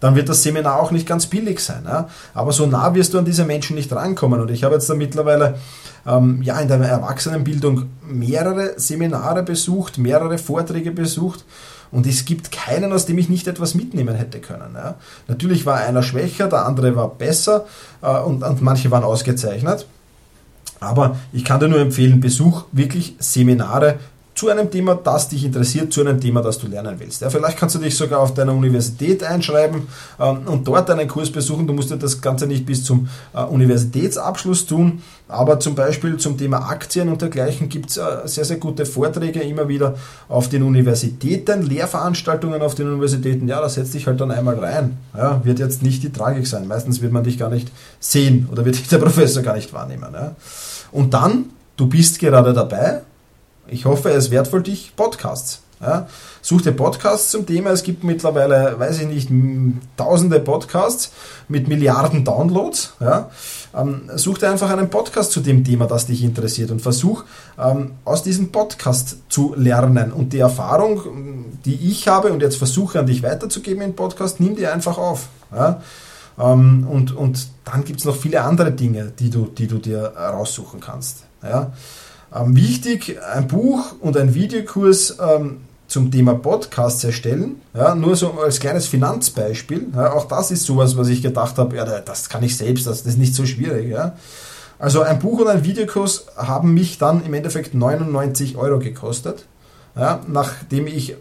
Dann 0.00 0.14
wird 0.14 0.28
das 0.28 0.42
Seminar 0.42 0.80
auch 0.80 0.90
nicht 0.90 1.06
ganz 1.06 1.26
billig 1.26 1.60
sein. 1.60 1.82
Ja? 1.84 2.08
Aber 2.34 2.52
so 2.52 2.66
nah 2.66 2.94
wirst 2.94 3.14
du 3.14 3.18
an 3.18 3.24
diese 3.24 3.44
Menschen 3.44 3.76
nicht 3.76 3.92
rankommen. 3.92 4.40
Und 4.40 4.50
ich 4.50 4.64
habe 4.64 4.74
jetzt 4.74 4.88
da 4.88 4.94
mittlerweile 4.94 5.56
ähm, 6.06 6.42
ja, 6.42 6.58
in 6.60 6.68
der 6.68 6.78
Erwachsenenbildung 6.78 7.86
mehrere 8.08 8.74
Seminare 8.76 9.42
besucht, 9.42 9.98
mehrere 9.98 10.38
Vorträge 10.38 10.92
besucht 10.92 11.44
und 11.90 12.06
es 12.06 12.24
gibt 12.24 12.52
keinen, 12.52 12.92
aus 12.92 13.06
dem 13.06 13.18
ich 13.18 13.28
nicht 13.28 13.46
etwas 13.46 13.74
mitnehmen 13.74 14.14
hätte 14.14 14.40
können. 14.40 14.74
Ja. 14.74 14.96
Natürlich 15.26 15.66
war 15.66 15.76
einer 15.78 16.02
schwächer, 16.02 16.48
der 16.48 16.66
andere 16.66 16.96
war 16.96 17.08
besser 17.08 17.66
äh, 18.02 18.18
und, 18.18 18.42
und 18.42 18.62
manche 18.62 18.90
waren 18.90 19.04
ausgezeichnet. 19.04 19.86
Aber 20.80 21.16
ich 21.32 21.44
kann 21.44 21.60
dir 21.60 21.68
nur 21.68 21.80
empfehlen, 21.80 22.20
besuch 22.20 22.64
wirklich 22.72 23.16
Seminare, 23.18 23.98
zu 24.38 24.48
einem 24.48 24.70
Thema, 24.70 24.94
das 24.94 25.28
dich 25.28 25.44
interessiert, 25.44 25.92
zu 25.92 26.00
einem 26.00 26.20
Thema, 26.20 26.42
das 26.42 26.58
du 26.58 26.68
lernen 26.68 26.94
willst. 26.98 27.22
Ja, 27.22 27.28
vielleicht 27.28 27.58
kannst 27.58 27.74
du 27.74 27.80
dich 27.80 27.96
sogar 27.96 28.20
auf 28.20 28.34
deiner 28.34 28.54
Universität 28.54 29.24
einschreiben 29.24 29.88
ähm, 30.20 30.42
und 30.46 30.68
dort 30.68 30.88
einen 30.90 31.08
Kurs 31.08 31.28
besuchen. 31.28 31.66
Du 31.66 31.72
musst 31.72 31.90
ja 31.90 31.96
das 31.96 32.20
Ganze 32.20 32.46
nicht 32.46 32.64
bis 32.64 32.84
zum 32.84 33.08
äh, 33.34 33.42
Universitätsabschluss 33.42 34.66
tun, 34.66 35.02
aber 35.26 35.58
zum 35.58 35.74
Beispiel 35.74 36.18
zum 36.18 36.38
Thema 36.38 36.68
Aktien 36.70 37.08
und 37.08 37.20
dergleichen 37.20 37.68
gibt 37.68 37.90
es 37.90 37.96
äh, 37.96 38.02
sehr, 38.26 38.44
sehr 38.44 38.58
gute 38.58 38.86
Vorträge 38.86 39.40
immer 39.40 39.66
wieder 39.66 39.96
auf 40.28 40.48
den 40.48 40.62
Universitäten, 40.62 41.62
Lehrveranstaltungen 41.62 42.62
auf 42.62 42.76
den 42.76 42.86
Universitäten. 42.86 43.48
Ja, 43.48 43.60
da 43.60 43.68
setzt 43.68 43.94
dich 43.94 44.06
halt 44.06 44.20
dann 44.20 44.30
einmal 44.30 44.56
rein. 44.60 44.98
Ja, 45.16 45.44
wird 45.44 45.58
jetzt 45.58 45.82
nicht 45.82 46.04
die 46.04 46.12
Tragik 46.12 46.46
sein. 46.46 46.68
Meistens 46.68 47.02
wird 47.02 47.10
man 47.10 47.24
dich 47.24 47.38
gar 47.38 47.50
nicht 47.50 47.72
sehen 47.98 48.48
oder 48.52 48.64
wird 48.64 48.76
dich 48.76 48.86
der 48.88 48.98
Professor 48.98 49.42
gar 49.42 49.56
nicht 49.56 49.72
wahrnehmen. 49.72 50.10
Ja. 50.12 50.36
Und 50.92 51.12
dann, 51.12 51.46
du 51.76 51.88
bist 51.88 52.20
gerade 52.20 52.52
dabei, 52.52 53.02
ich 53.68 53.84
hoffe, 53.84 54.10
es 54.10 54.30
wert 54.30 54.48
für 54.48 54.60
dich 54.60 54.94
Podcasts. 54.96 55.62
Ja, 55.80 56.08
such 56.42 56.62
dir 56.62 56.72
Podcasts 56.72 57.30
zum 57.30 57.46
Thema. 57.46 57.70
Es 57.70 57.84
gibt 57.84 58.02
mittlerweile, 58.02 58.74
weiß 58.80 59.00
ich 59.00 59.06
nicht, 59.06 59.30
tausende 59.96 60.40
Podcasts 60.40 61.12
mit 61.46 61.68
Milliarden 61.68 62.24
Downloads. 62.24 62.94
Ja. 62.98 63.30
Ähm, 63.76 64.10
such 64.16 64.38
dir 64.38 64.50
einfach 64.50 64.70
einen 64.70 64.90
Podcast 64.90 65.30
zu 65.30 65.40
dem 65.40 65.62
Thema, 65.62 65.86
das 65.86 66.06
dich 66.06 66.24
interessiert 66.24 66.72
und 66.72 66.82
versuch 66.82 67.22
ähm, 67.56 67.92
aus 68.04 68.24
diesem 68.24 68.50
Podcast 68.50 69.18
zu 69.28 69.54
lernen. 69.56 70.12
Und 70.12 70.32
die 70.32 70.40
Erfahrung, 70.40 71.02
die 71.64 71.76
ich 71.76 72.08
habe 72.08 72.32
und 72.32 72.42
jetzt 72.42 72.56
versuche 72.56 72.98
an 72.98 73.06
dich 73.06 73.22
weiterzugeben 73.22 73.82
im 73.82 73.94
Podcast, 73.94 74.40
nimm 74.40 74.56
dir 74.56 74.72
einfach 74.72 74.98
auf. 74.98 75.28
Ja. 75.54 75.80
Ähm, 76.40 76.88
und, 76.90 77.14
und 77.14 77.48
dann 77.64 77.84
gibt 77.84 78.00
es 78.00 78.04
noch 78.04 78.16
viele 78.16 78.42
andere 78.42 78.72
Dinge, 78.72 79.12
die 79.16 79.30
du, 79.30 79.46
die 79.46 79.68
du 79.68 79.78
dir 79.78 80.12
raussuchen 80.16 80.80
kannst. 80.80 81.24
Ja. 81.40 81.72
Ähm, 82.34 82.56
wichtig, 82.56 83.18
ein 83.34 83.48
Buch 83.48 83.92
und 84.00 84.16
ein 84.16 84.34
Videokurs 84.34 85.16
ähm, 85.20 85.58
zum 85.86 86.10
Thema 86.10 86.34
Podcasts 86.34 87.02
erstellen. 87.02 87.62
Ja, 87.74 87.94
nur 87.94 88.14
so 88.16 88.32
als 88.32 88.60
kleines 88.60 88.86
Finanzbeispiel. 88.86 89.86
Ja, 89.94 90.12
auch 90.12 90.26
das 90.26 90.50
ist 90.50 90.64
sowas, 90.64 90.96
was 90.96 91.08
ich 91.08 91.22
gedacht 91.22 91.56
habe, 91.56 91.76
ja, 91.76 91.84
das 91.84 92.28
kann 92.28 92.42
ich 92.42 92.56
selbst, 92.56 92.86
das, 92.86 93.02
ist 93.02 93.18
nicht 93.18 93.34
so 93.34 93.46
schwierig. 93.46 93.88
Ja. 93.88 94.14
Also 94.78 95.00
ein 95.00 95.18
Buch 95.18 95.40
und 95.40 95.48
ein 95.48 95.64
Videokurs 95.64 96.26
haben 96.36 96.74
mich 96.74 96.98
dann 96.98 97.24
im 97.24 97.32
Endeffekt 97.34 97.74
99 97.74 98.56
Euro 98.56 98.78
gekostet. 98.78 99.46
Ja, 99.96 100.20
nachdem 100.28 100.86
ich 100.86 101.16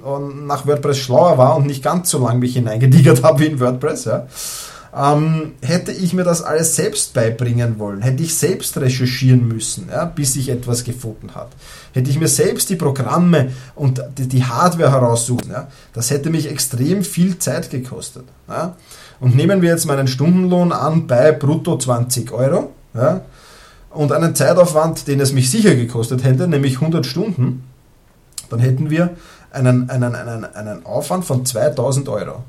nach 0.45 0.67
WordPress 0.67 0.99
schlauer 0.99 1.39
war 1.39 1.55
und 1.55 1.65
nicht 1.65 1.81
ganz 1.81 2.11
so 2.11 2.23
lange 2.23 2.39
mich 2.39 2.53
hineingedigert 2.53 3.23
habe 3.23 3.39
wie 3.39 3.45
in 3.47 3.59
WordPress. 3.59 4.05
Ja. 4.05 4.27
Ähm, 4.97 5.51
hätte 5.61 5.91
ich 5.91 6.13
mir 6.13 6.23
das 6.23 6.41
alles 6.41 6.75
selbst 6.75 7.13
beibringen 7.13 7.77
wollen, 7.77 8.01
hätte 8.01 8.23
ich 8.23 8.35
selbst 8.35 8.77
recherchieren 8.77 9.47
müssen, 9.47 9.89
ja, 9.91 10.05
bis 10.05 10.35
ich 10.35 10.49
etwas 10.49 10.83
gefunden 10.83 11.35
habe, 11.35 11.49
hätte 11.93 12.09
ich 12.09 12.19
mir 12.19 12.27
selbst 12.27 12.69
die 12.69 12.77
Programme 12.77 13.51
und 13.75 14.01
die, 14.17 14.27
die 14.27 14.43
Hardware 14.43 14.91
heraussuchen, 14.91 15.51
ja, 15.51 15.67
das 15.93 16.09
hätte 16.09 16.31
mich 16.31 16.49
extrem 16.49 17.03
viel 17.03 17.37
Zeit 17.37 17.69
gekostet. 17.69 18.23
Ja. 18.47 18.75
Und 19.19 19.35
nehmen 19.35 19.61
wir 19.61 19.69
jetzt 19.69 19.85
meinen 19.85 20.07
Stundenlohn 20.07 20.71
an 20.71 21.05
bei 21.05 21.31
brutto 21.31 21.77
20 21.77 22.31
Euro 22.31 22.71
und 23.91 24.11
einen 24.11 24.35
Zeitaufwand, 24.35 25.07
den 25.07 25.19
es 25.19 25.33
mich 25.33 25.51
sicher 25.51 25.75
gekostet 25.75 26.23
hätte, 26.23 26.47
nämlich 26.47 26.75
100 26.75 27.05
Stunden, 27.05 27.63
dann 28.49 28.59
hätten 28.59 28.89
wir 28.89 29.11
einen, 29.51 29.89
einen, 29.89 30.15
einen, 30.15 30.45
einen 30.45 30.85
Aufwand 30.85 31.25
von 31.25 31.45
2000 31.45 32.09
Euro. 32.09 32.43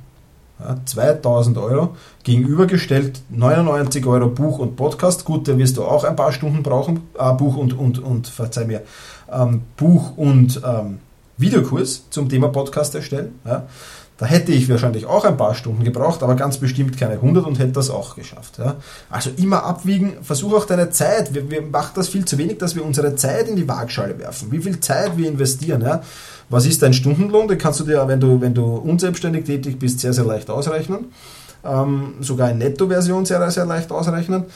Ja, 0.60 0.76
2000 0.84 1.56
Euro 1.58 1.96
gegenübergestellt 2.24 3.20
99 3.30 4.04
Euro 4.06 4.28
Buch 4.28 4.58
und 4.58 4.76
Podcast. 4.76 5.24
Gut, 5.24 5.46
da 5.46 5.56
wirst 5.56 5.76
du 5.76 5.84
auch 5.84 6.04
ein 6.04 6.16
paar 6.16 6.32
Stunden 6.32 6.62
brauchen. 6.62 7.08
Äh, 7.18 7.32
Buch 7.34 7.56
und, 7.56 7.78
und, 7.78 7.98
und 8.00 8.26
verzeih 8.26 8.64
mir, 8.64 8.82
ähm, 9.32 9.62
Buch 9.76 10.16
und 10.16 10.60
ähm, 10.64 10.98
Videokurs 11.38 12.04
zum 12.10 12.28
Thema 12.28 12.48
Podcast 12.48 12.94
erstellen. 12.94 13.38
Ja. 13.44 13.66
Da 14.18 14.26
hätte 14.26 14.50
ich 14.50 14.68
wahrscheinlich 14.68 15.06
auch 15.06 15.24
ein 15.24 15.36
paar 15.36 15.54
Stunden 15.54 15.84
gebraucht, 15.84 16.24
aber 16.24 16.34
ganz 16.34 16.58
bestimmt 16.58 16.98
keine 16.98 17.14
100 17.14 17.46
und 17.46 17.60
hätte 17.60 17.70
das 17.70 17.88
auch 17.88 18.16
geschafft. 18.16 18.58
Ja. 18.58 18.74
Also 19.08 19.30
immer 19.36 19.62
abwiegen, 19.62 20.16
versuch 20.22 20.54
auch 20.54 20.64
deine 20.64 20.90
Zeit. 20.90 21.32
Wir, 21.34 21.48
wir 21.48 21.62
machen 21.62 21.92
das 21.94 22.08
viel 22.08 22.24
zu 22.24 22.36
wenig, 22.36 22.58
dass 22.58 22.74
wir 22.74 22.84
unsere 22.84 23.14
Zeit 23.14 23.46
in 23.46 23.54
die 23.54 23.68
Waagschale 23.68 24.18
werfen. 24.18 24.50
Wie 24.50 24.58
viel 24.58 24.80
Zeit 24.80 25.16
wir 25.16 25.28
investieren. 25.28 25.82
Ja. 25.82 26.02
Was 26.50 26.66
ist 26.66 26.82
dein 26.82 26.94
Stundenlohn? 26.94 27.46
Den 27.46 27.58
kannst 27.58 27.78
du 27.78 27.84
dir, 27.84 28.08
wenn 28.08 28.18
du, 28.18 28.40
wenn 28.40 28.54
du 28.54 28.64
unselbstständig 28.64 29.44
tätig 29.44 29.78
bist, 29.78 30.00
sehr, 30.00 30.12
sehr 30.12 30.24
leicht 30.24 30.50
ausrechnen. 30.50 31.12
Ähm, 31.64 32.14
sogar 32.20 32.50
in 32.50 32.58
Netto-Version 32.58 33.24
sehr, 33.24 33.48
sehr 33.52 33.66
leicht 33.66 33.92
ausrechnen. 33.92 34.46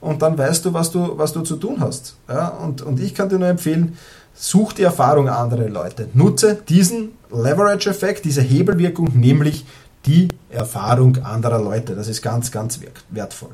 Und 0.00 0.20
dann 0.20 0.36
weißt 0.36 0.64
du, 0.64 0.74
was 0.74 0.90
du, 0.90 1.16
was 1.16 1.32
du 1.32 1.42
zu 1.42 1.54
tun 1.54 1.76
hast. 1.78 2.16
Ja? 2.28 2.48
Und, 2.48 2.82
und 2.82 2.98
ich 2.98 3.14
kann 3.14 3.28
dir 3.28 3.38
nur 3.38 3.48
empfehlen, 3.48 3.96
such 4.34 4.72
die 4.74 4.82
Erfahrung 4.82 5.28
anderer 5.28 5.68
Leute. 5.68 6.08
Nutze 6.14 6.58
diesen 6.68 7.12
Leverage-Effekt, 7.30 8.24
diese 8.24 8.42
Hebelwirkung, 8.42 9.10
nämlich 9.14 9.64
die 10.06 10.28
Erfahrung 10.50 11.22
anderer 11.24 11.62
Leute. 11.62 11.94
Das 11.94 12.08
ist 12.08 12.22
ganz, 12.22 12.50
ganz 12.50 12.80
wertvoll. 13.10 13.50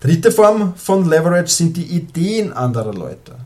Dritte 0.00 0.32
Form 0.32 0.74
von 0.76 1.08
Leverage 1.08 1.50
sind 1.50 1.76
die 1.76 1.86
Ideen 1.86 2.52
anderer 2.52 2.92
Leute. 2.92 3.36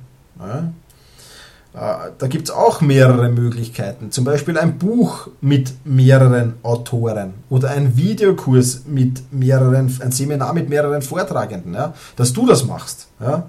Äh, 1.74 2.10
da 2.18 2.26
gibt 2.26 2.48
es 2.48 2.54
auch 2.54 2.80
mehrere 2.80 3.28
Möglichkeiten. 3.28 4.10
Zum 4.10 4.24
Beispiel 4.24 4.58
ein 4.58 4.78
Buch 4.78 5.28
mit 5.40 5.74
mehreren 5.84 6.54
Autoren 6.62 7.34
oder 7.50 7.70
ein 7.70 7.96
Videokurs 7.96 8.82
mit 8.86 9.32
mehreren, 9.32 9.96
ein 10.00 10.10
Seminar 10.10 10.54
mit 10.54 10.68
mehreren 10.68 11.02
Vortragenden, 11.02 11.74
ja, 11.74 11.94
dass 12.16 12.32
du 12.32 12.46
das 12.46 12.64
machst. 12.64 13.08
Ja. 13.20 13.48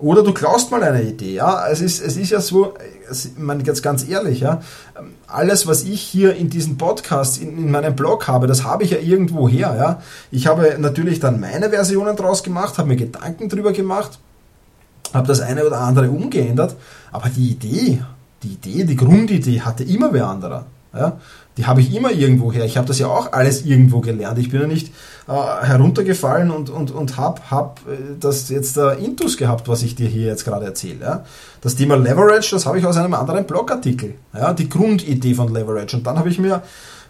Oder 0.00 0.22
du 0.22 0.32
klaust 0.32 0.70
mal 0.70 0.82
eine 0.82 1.02
Idee. 1.02 1.34
Ja. 1.34 1.68
Es, 1.68 1.80
ist, 1.80 2.00
es 2.00 2.16
ist 2.16 2.30
ja 2.30 2.40
so, 2.40 2.74
ich 3.10 3.36
meine 3.36 3.62
jetzt 3.64 3.82
ganz 3.82 4.08
ehrlich, 4.08 4.40
ja, 4.40 4.62
alles, 5.26 5.66
was 5.66 5.84
ich 5.84 6.00
hier 6.00 6.34
in 6.36 6.50
diesem 6.50 6.78
Podcast, 6.78 7.40
in, 7.40 7.56
in 7.58 7.70
meinem 7.70 7.94
Blog 7.94 8.26
habe, 8.26 8.46
das 8.46 8.64
habe 8.64 8.84
ich 8.84 8.90
ja 8.90 8.98
irgendwo 8.98 9.48
her. 9.48 9.74
Ja. 9.78 10.02
Ich 10.30 10.46
habe 10.46 10.76
natürlich 10.78 11.20
dann 11.20 11.38
meine 11.38 11.70
Versionen 11.70 12.16
draus 12.16 12.42
gemacht, 12.42 12.78
habe 12.78 12.88
mir 12.88 12.96
Gedanken 12.96 13.48
drüber 13.48 13.72
gemacht 13.72 14.18
habe 15.12 15.26
das 15.26 15.40
eine 15.40 15.66
oder 15.66 15.80
andere 15.80 16.10
umgeändert, 16.10 16.76
aber 17.12 17.28
die 17.28 17.50
Idee, 17.50 18.02
die 18.42 18.54
Idee, 18.54 18.84
die 18.84 18.96
Grundidee 18.96 19.60
hatte 19.60 19.84
immer 19.84 20.12
wer 20.12 20.28
anderer. 20.28 20.66
Ja? 20.94 21.18
Die 21.56 21.66
habe 21.66 21.80
ich 21.80 21.94
immer 21.94 22.10
irgendwo 22.10 22.52
her. 22.52 22.64
Ich 22.64 22.76
habe 22.76 22.86
das 22.86 22.98
ja 22.98 23.06
auch 23.06 23.32
alles 23.32 23.64
irgendwo 23.64 24.00
gelernt. 24.00 24.38
Ich 24.38 24.50
bin 24.50 24.60
ja 24.60 24.66
nicht 24.66 24.92
äh, 25.28 25.32
heruntergefallen 25.32 26.50
und, 26.50 26.70
und, 26.70 26.90
und 26.90 27.16
habe 27.16 27.40
hab, 27.50 27.80
äh, 27.88 27.96
das 28.18 28.48
jetzt 28.48 28.76
äh, 28.76 28.94
Intus 28.94 29.36
gehabt, 29.36 29.68
was 29.68 29.82
ich 29.82 29.94
dir 29.94 30.08
hier 30.08 30.26
jetzt 30.26 30.44
gerade 30.44 30.64
erzähle. 30.64 31.00
Ja? 31.00 31.24
Das 31.60 31.76
Thema 31.76 31.96
Leverage, 31.96 32.50
das 32.52 32.66
habe 32.66 32.78
ich 32.78 32.86
aus 32.86 32.96
einem 32.96 33.14
anderen 33.14 33.44
Blogartikel. 33.44 34.14
Ja? 34.34 34.52
Die 34.52 34.68
Grundidee 34.68 35.34
von 35.34 35.52
Leverage. 35.52 35.96
Und 35.96 36.06
dann 36.06 36.18
habe 36.18 36.28
ich 36.28 36.38
mir 36.38 36.62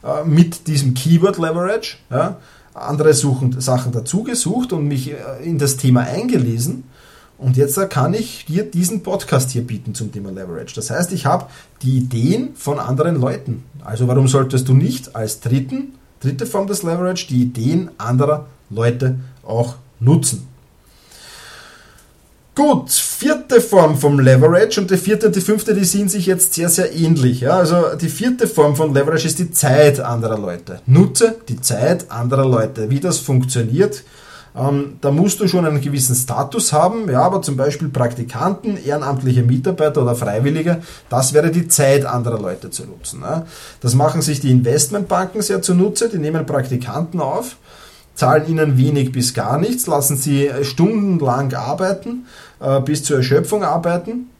äh, 0.02 0.24
mit 0.24 0.66
diesem 0.66 0.94
Keyword 0.94 1.38
Leverage 1.38 1.96
ja, 2.10 2.36
andere 2.74 3.14
Suchen, 3.14 3.60
Sachen 3.60 3.92
dazu 3.92 4.22
gesucht 4.22 4.72
und 4.72 4.86
mich 4.86 5.12
äh, 5.12 5.16
in 5.42 5.58
das 5.58 5.76
Thema 5.76 6.02
eingelesen 6.02 6.84
und 7.40 7.56
jetzt 7.56 7.78
kann 7.88 8.12
ich 8.12 8.44
dir 8.44 8.64
diesen 8.64 9.02
Podcast 9.02 9.50
hier 9.50 9.62
bieten 9.62 9.94
zum 9.94 10.12
Thema 10.12 10.30
Leverage. 10.30 10.74
Das 10.74 10.90
heißt, 10.90 11.10
ich 11.12 11.24
habe 11.24 11.46
die 11.82 11.96
Ideen 11.96 12.50
von 12.54 12.78
anderen 12.78 13.18
Leuten. 13.18 13.64
Also 13.82 14.06
warum 14.08 14.28
solltest 14.28 14.68
du 14.68 14.74
nicht 14.74 15.16
als 15.16 15.40
dritten, 15.40 15.94
dritte 16.20 16.44
Form 16.44 16.66
des 16.66 16.82
Leverage 16.82 17.26
die 17.28 17.42
Ideen 17.42 17.90
anderer 17.96 18.46
Leute 18.68 19.18
auch 19.42 19.76
nutzen? 20.00 20.46
Gut, 22.54 22.90
vierte 22.90 23.62
Form 23.62 23.96
vom 23.96 24.20
Leverage 24.20 24.78
und 24.78 24.90
die 24.90 24.98
vierte 24.98 25.28
und 25.28 25.34
die 25.34 25.40
fünfte, 25.40 25.72
die 25.72 25.84
sind 25.84 26.10
sich 26.10 26.26
jetzt 26.26 26.52
sehr, 26.52 26.68
sehr 26.68 26.94
ähnlich. 26.94 27.40
Ja? 27.40 27.52
Also 27.52 27.96
die 27.98 28.10
vierte 28.10 28.46
Form 28.48 28.76
von 28.76 28.92
Leverage 28.92 29.26
ist 29.26 29.38
die 29.38 29.50
Zeit 29.50 29.98
anderer 29.98 30.38
Leute. 30.38 30.82
Nutze 30.84 31.36
die 31.48 31.58
Zeit 31.62 32.10
anderer 32.10 32.46
Leute. 32.46 32.90
Wie 32.90 33.00
das 33.00 33.16
funktioniert, 33.16 34.02
ähm, 34.56 34.96
da 35.00 35.10
musst 35.10 35.40
du 35.40 35.46
schon 35.46 35.64
einen 35.64 35.80
gewissen 35.80 36.14
Status 36.14 36.72
haben, 36.72 37.08
ja, 37.10 37.22
aber 37.22 37.40
zum 37.42 37.56
Beispiel 37.56 37.88
Praktikanten, 37.88 38.76
ehrenamtliche 38.76 39.42
Mitarbeiter 39.42 40.02
oder 40.02 40.16
Freiwillige, 40.16 40.82
das 41.08 41.32
wäre 41.32 41.50
die 41.50 41.68
Zeit 41.68 42.04
anderer 42.04 42.40
Leute 42.40 42.70
zu 42.70 42.84
nutzen. 42.84 43.20
Ja. 43.22 43.46
Das 43.80 43.94
machen 43.94 44.22
sich 44.22 44.40
die 44.40 44.50
Investmentbanken 44.50 45.42
sehr 45.42 45.62
zunutze, 45.62 46.08
die 46.08 46.18
nehmen 46.18 46.46
Praktikanten 46.46 47.20
auf, 47.20 47.56
zahlen 48.14 48.48
ihnen 48.48 48.76
wenig 48.76 49.12
bis 49.12 49.34
gar 49.34 49.58
nichts, 49.58 49.86
lassen 49.86 50.16
sie 50.16 50.50
stundenlang 50.62 51.54
arbeiten, 51.54 52.26
äh, 52.60 52.80
bis 52.80 53.04
zur 53.04 53.18
Erschöpfung 53.18 53.62
arbeiten 53.62 54.30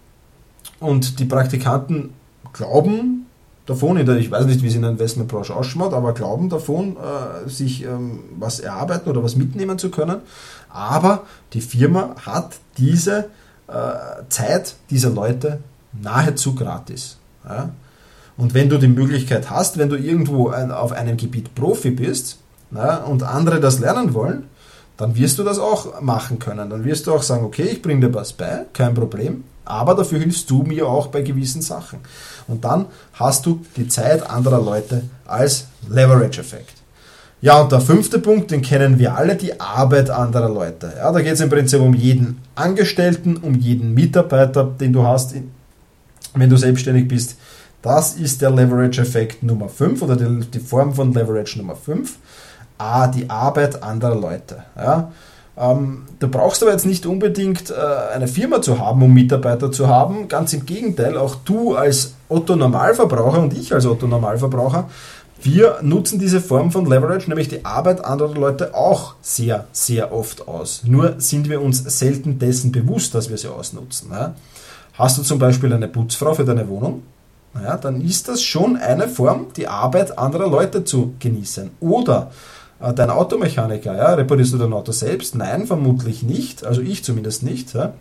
und 0.80 1.20
die 1.20 1.24
Praktikanten 1.24 2.14
glauben, 2.52 3.19
davon, 3.70 3.96
ich 3.96 4.30
weiß 4.30 4.46
nicht, 4.46 4.62
wie 4.62 4.66
es 4.66 4.74
in 4.74 4.82
der 4.82 4.90
Investmentbranche 4.90 5.54
ausschaut, 5.54 5.94
aber 5.94 6.12
glauben 6.12 6.48
davon, 6.48 6.96
äh, 6.96 7.48
sich 7.48 7.84
ähm, 7.84 8.20
was 8.38 8.60
erarbeiten 8.60 9.08
oder 9.08 9.22
was 9.22 9.36
mitnehmen 9.36 9.78
zu 9.78 9.90
können. 9.90 10.18
Aber 10.68 11.24
die 11.52 11.60
Firma 11.60 12.14
hat 12.24 12.56
diese 12.76 13.30
äh, 13.68 13.72
Zeit 14.28 14.74
dieser 14.90 15.10
Leute 15.10 15.60
nahezu 15.92 16.54
gratis. 16.54 17.16
Und 18.36 18.54
wenn 18.54 18.68
du 18.68 18.78
die 18.78 18.86
Möglichkeit 18.86 19.50
hast, 19.50 19.78
wenn 19.78 19.88
du 19.88 19.96
irgendwo 19.96 20.50
auf 20.50 20.92
einem 20.92 21.16
Gebiet 21.16 21.54
Profi 21.54 21.90
bist 21.90 22.38
und 23.06 23.22
andere 23.22 23.60
das 23.60 23.80
lernen 23.80 24.14
wollen, 24.14 24.44
dann 24.96 25.16
wirst 25.16 25.38
du 25.38 25.42
das 25.42 25.58
auch 25.58 26.00
machen 26.00 26.38
können. 26.38 26.70
Dann 26.70 26.84
wirst 26.84 27.06
du 27.06 27.14
auch 27.14 27.22
sagen, 27.22 27.44
okay, 27.44 27.64
ich 27.64 27.82
bringe 27.82 28.06
dir 28.06 28.14
was 28.14 28.34
bei, 28.34 28.66
kein 28.72 28.94
Problem, 28.94 29.42
aber 29.70 29.94
dafür 29.94 30.18
hilfst 30.18 30.50
du 30.50 30.62
mir 30.62 30.86
auch 30.86 31.06
bei 31.06 31.22
gewissen 31.22 31.62
Sachen. 31.62 32.00
Und 32.48 32.64
dann 32.64 32.86
hast 33.14 33.46
du 33.46 33.60
die 33.76 33.88
Zeit 33.88 34.28
anderer 34.28 34.60
Leute 34.62 35.02
als 35.26 35.66
Leverage-Effekt. 35.88 36.74
Ja, 37.42 37.60
und 37.60 37.72
der 37.72 37.80
fünfte 37.80 38.18
Punkt, 38.18 38.50
den 38.50 38.60
kennen 38.60 38.98
wir 38.98 39.16
alle, 39.16 39.34
die 39.34 39.58
Arbeit 39.60 40.10
anderer 40.10 40.50
Leute. 40.50 40.92
Ja, 40.96 41.10
da 41.10 41.22
geht 41.22 41.32
es 41.32 41.40
im 41.40 41.48
Prinzip 41.48 41.80
um 41.80 41.94
jeden 41.94 42.42
Angestellten, 42.54 43.36
um 43.36 43.54
jeden 43.54 43.94
Mitarbeiter, 43.94 44.64
den 44.64 44.92
du 44.92 45.04
hast, 45.04 45.34
wenn 46.34 46.50
du 46.50 46.56
selbstständig 46.56 47.08
bist. 47.08 47.36
Das 47.80 48.14
ist 48.14 48.42
der 48.42 48.50
Leverage-Effekt 48.50 49.42
Nummer 49.42 49.70
5 49.70 50.02
oder 50.02 50.16
die, 50.16 50.58
Form 50.58 50.92
von 50.92 51.14
Leverage 51.14 51.58
Nummer 51.58 51.76
5. 51.76 52.18
A, 52.76 53.06
die 53.06 53.30
Arbeit 53.30 53.82
anderer 53.82 54.16
Leute. 54.16 54.64
Ja. 54.76 55.10
Ähm, 55.60 56.04
du 56.18 56.28
brauchst 56.28 56.62
aber 56.62 56.72
jetzt 56.72 56.86
nicht 56.86 57.04
unbedingt 57.06 57.70
äh, 57.70 58.14
eine 58.14 58.28
Firma 58.28 58.62
zu 58.62 58.78
haben, 58.78 59.02
um 59.02 59.12
Mitarbeiter 59.12 59.70
zu 59.70 59.88
haben. 59.88 60.28
Ganz 60.28 60.52
im 60.52 60.64
Gegenteil, 60.64 61.16
auch 61.16 61.36
du 61.44 61.74
als 61.74 62.14
Otto 62.28 62.56
Normalverbraucher 62.56 63.40
und 63.40 63.52
ich 63.52 63.74
als 63.74 63.86
Otto 63.86 64.06
Normalverbraucher 64.06 64.88
wir 65.42 65.78
nutzen 65.82 66.18
diese 66.18 66.40
Form 66.40 66.70
von 66.70 66.86
Leverage, 66.86 67.28
nämlich 67.28 67.48
die 67.48 67.64
Arbeit 67.64 68.04
anderer 68.04 68.34
Leute, 68.34 68.74
auch 68.74 69.14
sehr, 69.22 69.66
sehr 69.72 70.12
oft 70.12 70.46
aus. 70.48 70.82
Nur 70.84 71.14
sind 71.18 71.48
wir 71.48 71.62
uns 71.62 71.78
selten 71.98 72.38
dessen 72.38 72.72
bewusst, 72.72 73.14
dass 73.14 73.30
wir 73.30 73.38
sie 73.38 73.48
ausnutzen. 73.48 74.10
Ja? 74.10 74.34
Hast 74.94 75.18
du 75.18 75.22
zum 75.22 75.38
Beispiel 75.38 75.72
eine 75.72 75.88
Putzfrau 75.88 76.34
für 76.34 76.44
deine 76.44 76.68
Wohnung? 76.68 77.02
Ja, 77.54 77.76
dann 77.76 78.00
ist 78.00 78.28
das 78.28 78.42
schon 78.42 78.76
eine 78.76 79.08
Form, 79.08 79.46
die 79.56 79.66
Arbeit 79.66 80.18
anderer 80.18 80.48
Leute 80.48 80.84
zu 80.84 81.14
genießen. 81.18 81.70
Oder 81.80 82.30
dein 82.80 83.10
Automechaniker, 83.10 83.94
ja, 83.94 84.14
reparierst 84.14 84.54
du 84.54 84.58
dein 84.58 84.72
Auto 84.72 84.92
selbst? 84.92 85.34
Nein, 85.34 85.66
vermutlich 85.66 86.22
nicht. 86.22 86.64
Also 86.64 86.80
ich 86.80 87.04
zumindest 87.04 87.42
nicht. 87.42 87.74
Ja? 87.74 87.92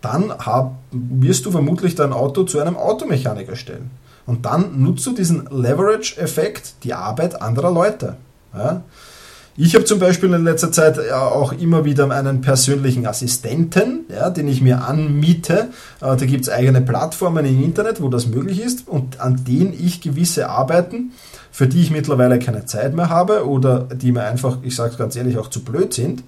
Dann 0.00 0.32
hab, 0.32 0.74
wirst 0.90 1.46
du 1.46 1.50
vermutlich 1.50 1.94
dein 1.94 2.12
Auto 2.12 2.42
zu 2.42 2.58
einem 2.60 2.76
Automechaniker 2.76 3.54
stellen. 3.56 3.90
Und 4.26 4.46
dann 4.46 4.82
nutzt 4.82 5.06
du 5.06 5.12
diesen 5.12 5.48
Leverage-Effekt, 5.50 6.74
die 6.82 6.94
Arbeit 6.94 7.40
anderer 7.40 7.70
Leute. 7.70 8.16
Ja? 8.52 8.82
Ich 9.56 9.74
habe 9.74 9.84
zum 9.84 9.98
Beispiel 9.98 10.32
in 10.32 10.44
letzter 10.44 10.70
Zeit 10.70 11.10
auch 11.10 11.52
immer 11.52 11.84
wieder 11.84 12.08
einen 12.10 12.40
persönlichen 12.40 13.06
Assistenten, 13.06 14.06
ja, 14.08 14.30
den 14.30 14.48
ich 14.48 14.62
mir 14.62 14.84
anmiete. 14.84 15.68
Äh, 16.00 16.16
da 16.16 16.16
gibt 16.16 16.44
es 16.44 16.48
eigene 16.48 16.80
Plattformen 16.80 17.44
im 17.44 17.62
Internet, 17.62 18.00
wo 18.00 18.08
das 18.08 18.26
möglich 18.26 18.62
ist 18.62 18.86
und 18.86 19.20
an 19.20 19.44
denen 19.44 19.72
ich 19.72 20.00
gewisse 20.00 20.48
Arbeiten, 20.48 21.12
für 21.50 21.66
die 21.66 21.82
ich 21.82 21.90
mittlerweile 21.90 22.38
keine 22.38 22.64
Zeit 22.64 22.94
mehr 22.94 23.10
habe 23.10 23.46
oder 23.46 23.80
die 23.80 24.12
mir 24.12 24.22
einfach, 24.22 24.58
ich 24.62 24.76
sage 24.76 24.92
es 24.92 24.98
ganz 24.98 25.16
ehrlich, 25.16 25.36
auch 25.36 25.50
zu 25.50 25.64
blöd 25.64 25.92
sind, 25.92 26.22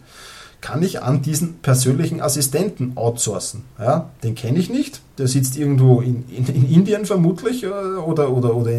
kann 0.61 0.83
ich 0.83 1.03
an 1.03 1.23
diesen 1.23 1.59
persönlichen 1.59 2.21
Assistenten 2.21 2.93
outsourcen. 2.97 3.65
Ja, 3.79 4.11
den 4.23 4.35
kenne 4.35 4.59
ich 4.59 4.71
nicht, 4.71 5.01
der 5.19 5.27
sitzt 5.27 5.57
irgendwo 5.57 6.01
in, 6.01 6.25
in, 6.29 6.47
in, 6.47 6.71
Indien 6.71 7.07
vermutlich 7.07 7.65
äh, 7.65 7.69
oder, 7.69 8.31
oder, 8.31 8.55
oder 8.55 8.73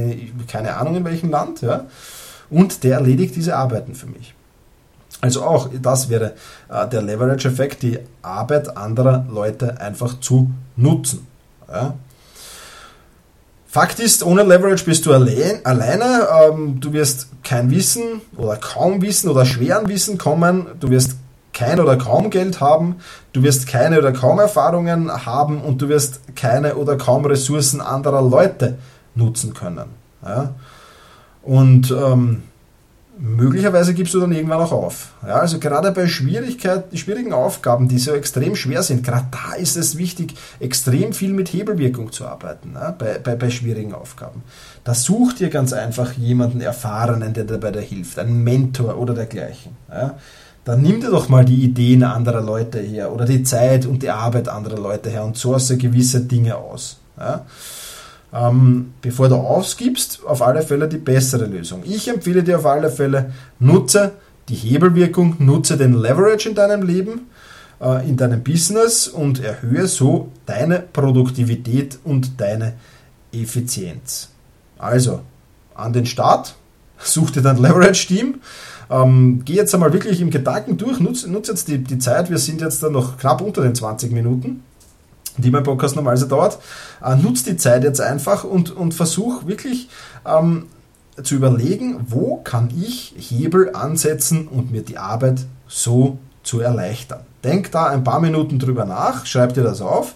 keine 0.47 0.75
Ahnung 0.75 0.95
in 0.95 1.05
welchem 1.05 1.29
Land. 1.29 1.61
Ja, 1.61 1.85
und 2.49 2.83
der 2.83 2.95
erledigt 2.95 3.35
diese 3.35 3.55
Arbeiten 3.55 3.95
für 3.95 4.07
mich. 4.07 4.33
Also 5.21 5.43
auch 5.43 5.69
das 5.81 6.09
wäre 6.09 6.33
äh, 6.69 6.87
der 6.87 7.01
Leverage-Effekt, 7.01 7.81
die 7.83 7.99
Arbeit 8.21 8.75
anderer 8.75 9.25
Leute 9.29 9.79
einfach 9.79 10.19
zu 10.19 10.51
nutzen. 10.75 11.27
Ja. 11.71 11.93
Fakt 13.67 13.99
ist, 13.99 14.23
ohne 14.23 14.43
Leverage 14.43 14.85
bist 14.85 15.05
du 15.05 15.13
allein, 15.13 15.65
alleine. 15.65 16.27
Ähm, 16.29 16.79
du 16.79 16.93
wirst 16.93 17.27
kein 17.43 17.71
Wissen 17.71 18.21
oder 18.37 18.57
kaum 18.57 19.01
Wissen 19.01 19.29
oder 19.29 19.45
schweren 19.45 19.87
Wissen 19.87 20.17
kommen. 20.17 20.67
Du 20.79 20.89
wirst 20.89 21.15
kein 21.53 21.79
oder 21.79 21.97
kaum 21.97 22.29
Geld 22.29 22.59
haben, 22.59 22.97
du 23.31 23.43
wirst 23.43 23.67
keine 23.67 23.99
oder 23.99 24.11
kaum 24.11 24.39
Erfahrungen 24.39 25.25
haben 25.25 25.61
und 25.61 25.81
du 25.81 25.87
wirst 25.87 26.35
keine 26.35 26.75
oder 26.75 26.97
kaum 26.97 27.25
Ressourcen 27.25 27.79
anderer 27.79 28.21
Leute 28.21 28.77
nutzen 29.15 29.53
können. 29.53 29.85
Ja? 30.23 30.55
Und 31.43 31.91
ähm, 31.91 32.43
möglicherweise 33.17 33.93
gibst 33.93 34.13
du 34.13 34.19
dann 34.19 34.31
irgendwann 34.31 34.61
auch 34.61 34.71
auf. 34.71 35.13
Ja, 35.25 35.35
also 35.35 35.59
gerade 35.59 35.91
bei 35.91 36.07
Schwierigkeit, 36.07 36.85
schwierigen 36.97 37.33
Aufgaben, 37.33 37.87
die 37.87 37.99
so 37.99 38.13
extrem 38.13 38.55
schwer 38.55 38.81
sind, 38.81 39.03
gerade 39.03 39.27
da 39.31 39.55
ist 39.55 39.75
es 39.75 39.97
wichtig, 39.97 40.35
extrem 40.59 41.13
viel 41.13 41.33
mit 41.33 41.51
Hebelwirkung 41.51 42.11
zu 42.11 42.25
arbeiten, 42.25 42.71
ja, 42.73 42.91
bei, 42.91 43.19
bei, 43.19 43.35
bei 43.35 43.49
schwierigen 43.49 43.93
Aufgaben. 43.93 44.43
Da 44.83 44.93
sucht 44.93 45.41
ihr 45.41 45.49
ganz 45.49 45.73
einfach 45.73 46.13
jemanden 46.13 46.61
Erfahrenen, 46.61 47.33
der 47.33 47.43
dabei 47.43 47.81
hilft, 47.81 48.19
einen 48.19 48.43
Mentor 48.43 48.97
oder 48.97 49.13
dergleichen. 49.13 49.75
Ja 49.89 50.15
dann 50.65 50.81
nimm 50.81 51.01
dir 51.01 51.11
doch 51.11 51.29
mal 51.29 51.43
die 51.43 51.61
Ideen 51.61 52.03
anderer 52.03 52.41
Leute 52.41 52.79
her 52.79 53.11
oder 53.11 53.25
die 53.25 53.43
Zeit 53.43 53.85
und 53.85 54.01
die 54.01 54.09
Arbeit 54.09 54.47
anderer 54.47 54.77
Leute 54.77 55.09
her 55.09 55.25
und 55.25 55.37
source 55.37 55.77
gewisse 55.77 56.21
Dinge 56.21 56.55
aus. 56.55 56.99
Ja? 57.17 57.45
Ähm, 58.33 58.93
bevor 59.01 59.29
du 59.29 59.35
ausgibst, 59.35 60.21
auf 60.25 60.41
alle 60.41 60.63
Fälle 60.63 60.87
die 60.87 60.97
bessere 60.97 61.45
Lösung. 61.45 61.83
Ich 61.85 62.07
empfehle 62.07 62.41
dir 62.41 62.57
auf 62.57 62.65
alle 62.65 62.89
Fälle, 62.89 63.31
nutze 63.59 64.13
die 64.49 64.55
Hebelwirkung, 64.55 65.35
nutze 65.39 65.77
den 65.77 65.93
Leverage 65.93 66.49
in 66.49 66.55
deinem 66.55 66.81
Leben, 66.81 67.27
äh, 67.79 68.07
in 68.09 68.17
deinem 68.17 68.43
Business 68.43 69.07
und 69.07 69.43
erhöhe 69.43 69.87
so 69.87 70.31
deine 70.47 70.79
Produktivität 70.79 71.99
und 72.03 72.41
deine 72.41 72.73
Effizienz. 73.31 74.29
Also, 74.79 75.21
an 75.75 75.93
den 75.93 76.07
Start, 76.07 76.55
such 76.97 77.31
dir 77.31 77.41
dein 77.41 77.57
Leverage-Team, 77.57 78.41
ähm, 78.89 79.41
geh 79.45 79.53
jetzt 79.53 79.75
einmal 79.75 79.93
wirklich 79.93 80.21
im 80.21 80.31
Gedanken 80.31 80.77
durch, 80.77 80.99
nutze 80.99 81.31
nutz 81.31 81.49
jetzt 81.49 81.67
die, 81.67 81.77
die 81.77 81.99
Zeit, 81.99 82.31
wir 82.31 82.39
sind 82.39 82.61
jetzt 82.61 82.81
dann 82.81 82.93
noch 82.93 83.17
knapp 83.17 83.41
unter 83.41 83.61
den 83.61 83.75
20 83.75 84.11
Minuten 84.11 84.63
die 85.37 85.51
mein 85.51 85.63
Podcast 85.63 85.95
normalerweise 85.95 86.27
dauert, 86.27 86.59
äh, 87.03 87.15
nutz 87.15 87.43
die 87.43 87.57
Zeit 87.57 87.83
jetzt 87.83 88.01
einfach 88.01 88.43
und, 88.43 88.71
und 88.71 88.93
versuch 88.93 89.45
wirklich 89.47 89.89
ähm, 90.25 90.65
zu 91.21 91.35
überlegen, 91.35 92.05
wo 92.07 92.37
kann 92.37 92.69
ich 92.75 93.13
Hebel 93.17 93.75
ansetzen 93.75 94.47
und 94.47 94.71
mir 94.71 94.81
die 94.81 94.97
Arbeit 94.97 95.45
so 95.67 96.17
zu 96.43 96.59
erleichtern. 96.59 97.21
Denk 97.43 97.71
da 97.71 97.87
ein 97.87 98.03
paar 98.03 98.19
Minuten 98.19 98.59
drüber 98.59 98.85
nach, 98.85 99.25
schreib 99.25 99.53
dir 99.53 99.63
das 99.63 99.81
auf 99.81 100.15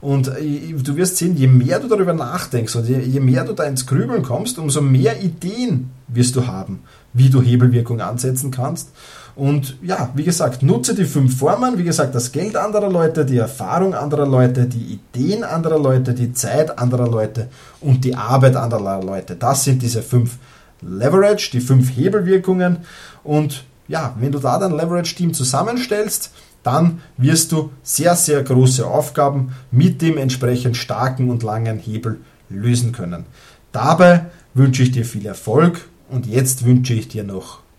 und 0.00 0.28
äh, 0.28 0.72
du 0.72 0.96
wirst 0.96 1.16
sehen, 1.16 1.36
je 1.36 1.46
mehr 1.46 1.80
du 1.80 1.88
darüber 1.88 2.12
nachdenkst 2.12 2.76
und 2.76 2.86
je, 2.88 3.20
mehr 3.20 3.44
du 3.44 3.52
da 3.52 3.64
ins 3.64 3.86
Grübeln 3.86 4.22
kommst, 4.22 4.58
umso 4.58 4.80
mehr 4.80 5.22
Ideen 5.22 5.90
wirst 6.08 6.36
du 6.36 6.46
haben, 6.46 6.80
wie 7.12 7.30
du 7.30 7.40
Hebelwirkung 7.40 8.00
ansetzen 8.00 8.50
kannst. 8.50 8.90
Und 9.36 9.76
ja, 9.82 10.08
wie 10.14 10.24
gesagt, 10.24 10.62
nutze 10.62 10.94
die 10.94 11.04
fünf 11.04 11.38
Formen. 11.38 11.76
Wie 11.76 11.84
gesagt, 11.84 12.14
das 12.14 12.32
Geld 12.32 12.56
anderer 12.56 12.90
Leute, 12.90 13.26
die 13.26 13.36
Erfahrung 13.36 13.94
anderer 13.94 14.26
Leute, 14.26 14.64
die 14.64 14.94
Ideen 14.94 15.44
anderer 15.44 15.78
Leute, 15.78 16.14
die 16.14 16.32
Zeit 16.32 16.78
anderer 16.78 17.06
Leute 17.06 17.48
und 17.82 18.02
die 18.04 18.14
Arbeit 18.14 18.56
anderer 18.56 19.02
Leute. 19.02 19.36
Das 19.36 19.64
sind 19.64 19.82
diese 19.82 20.02
fünf 20.02 20.38
Leverage, 20.80 21.50
die 21.52 21.60
fünf 21.60 21.94
Hebelwirkungen. 21.94 22.78
Und 23.24 23.64
ja, 23.88 24.16
wenn 24.18 24.32
du 24.32 24.38
da 24.38 24.58
dein 24.58 24.72
Leverage-Team 24.72 25.34
zusammenstellst, 25.34 26.30
dann 26.62 27.02
wirst 27.18 27.52
du 27.52 27.70
sehr, 27.82 28.16
sehr 28.16 28.42
große 28.42 28.86
Aufgaben 28.86 29.52
mit 29.70 30.00
dem 30.00 30.16
entsprechend 30.16 30.78
starken 30.78 31.28
und 31.30 31.42
langen 31.42 31.78
Hebel 31.78 32.20
lösen 32.48 32.92
können. 32.92 33.26
Dabei 33.70 34.26
wünsche 34.54 34.82
ich 34.82 34.92
dir 34.92 35.04
viel 35.04 35.26
Erfolg 35.26 35.88
und 36.08 36.26
jetzt 36.26 36.64
wünsche 36.64 36.94
ich 36.94 37.08
dir 37.08 37.22
noch, 37.22 37.60